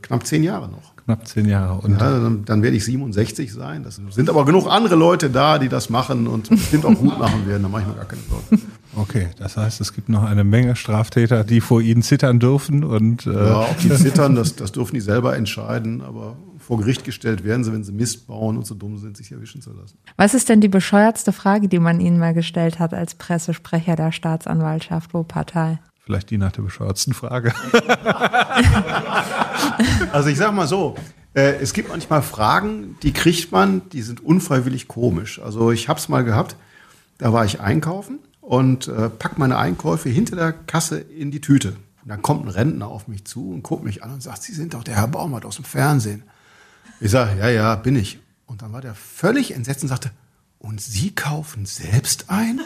[0.00, 0.96] Knapp zehn Jahre noch.
[0.96, 1.78] Knapp zehn Jahre.
[1.82, 3.82] Und ja, dann, dann, werde ich 67 sein.
[3.82, 7.46] Das sind aber genug andere Leute da, die das machen und bestimmt auch gut machen
[7.46, 7.64] werden.
[7.64, 8.62] Da mache ich mir gar keine Sorgen.
[8.96, 13.26] Okay, das heißt, es gibt noch eine Menge Straftäter, die vor Ihnen zittern dürfen und
[13.26, 17.44] äh ja, ob die zittern, das, das dürfen die selber entscheiden, aber vor Gericht gestellt
[17.44, 19.96] werden sie, wenn sie Mist bauen und so dumm sind, sich erwischen zu lassen.
[20.16, 24.12] Was ist denn die bescheuertste Frage, die man Ihnen mal gestellt hat als Pressesprecher der
[24.12, 25.78] Staatsanwaltschaft Wuppertal?
[26.08, 27.52] Vielleicht die nach der bescheuertsten Frage.
[30.10, 30.96] also ich sag mal so,
[31.34, 35.38] äh, es gibt manchmal Fragen, die kriegt man, die sind unfreiwillig komisch.
[35.38, 36.56] Also ich habe es mal gehabt,
[37.18, 41.76] da war ich einkaufen und äh, pack meine Einkäufe hinter der Kasse in die Tüte.
[42.02, 44.54] Und dann kommt ein Rentner auf mich zu und guckt mich an und sagt, Sie
[44.54, 46.22] sind doch der Herr Baumert aus dem Fernsehen.
[47.02, 48.18] Ich sage, ja, ja, bin ich.
[48.46, 50.10] Und dann war der völlig entsetzt und sagte,
[50.60, 52.60] und Sie kaufen selbst ein?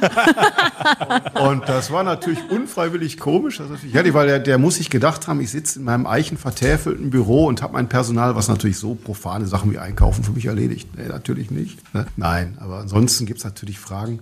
[1.46, 3.58] und das war natürlich unfreiwillig komisch.
[3.58, 7.10] Das natürlich herrlich, weil der, der muss sich gedacht haben, ich sitze in meinem eichenvertäfelten
[7.10, 10.88] Büro und habe mein Personal, was natürlich so profane Sachen wie Einkaufen für mich erledigt.
[10.96, 11.94] Nee, natürlich nicht.
[11.94, 12.06] Ne?
[12.16, 14.20] Nein, aber ansonsten gibt es natürlich Fragen,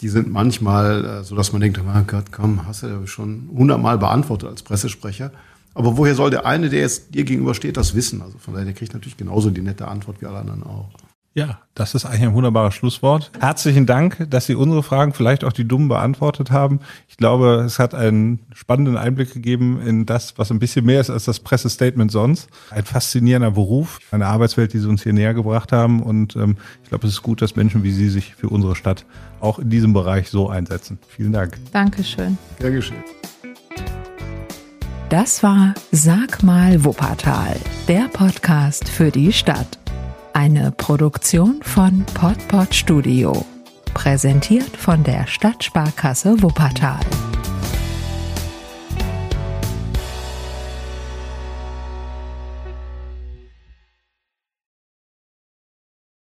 [0.00, 3.48] die sind manchmal äh, so, dass man denkt, oh Gott, komm, hast du ja schon
[3.56, 5.30] hundertmal beantwortet als Pressesprecher.
[5.74, 8.22] Aber woher soll der eine, der jetzt dir gegenüber steht, das wissen?
[8.22, 10.88] Also von daher, der kriegt natürlich genauso die nette Antwort wie alle anderen auch.
[11.36, 13.30] Ja, das ist eigentlich ein wunderbares Schlusswort.
[13.40, 16.80] Herzlichen Dank, dass Sie unsere Fragen, vielleicht auch die dummen, beantwortet haben.
[17.08, 21.10] Ich glaube, es hat einen spannenden Einblick gegeben in das, was ein bisschen mehr ist
[21.10, 22.48] als das Pressestatement sonst.
[22.70, 26.02] Ein faszinierender Beruf, eine Arbeitswelt, die Sie uns hier näher gebracht haben.
[26.02, 29.04] Und ähm, ich glaube, es ist gut, dass Menschen wie Sie sich für unsere Stadt
[29.38, 30.98] auch in diesem Bereich so einsetzen.
[31.06, 31.58] Vielen Dank.
[31.70, 32.38] Dankeschön.
[32.58, 33.04] Gern geschehen.
[35.10, 37.56] Das war Sag mal Wuppertal,
[37.88, 39.78] der Podcast für die Stadt.
[40.36, 43.46] Eine Produktion von Podpod Studio.
[43.94, 47.00] Präsentiert von der Stadtsparkasse Wuppertal.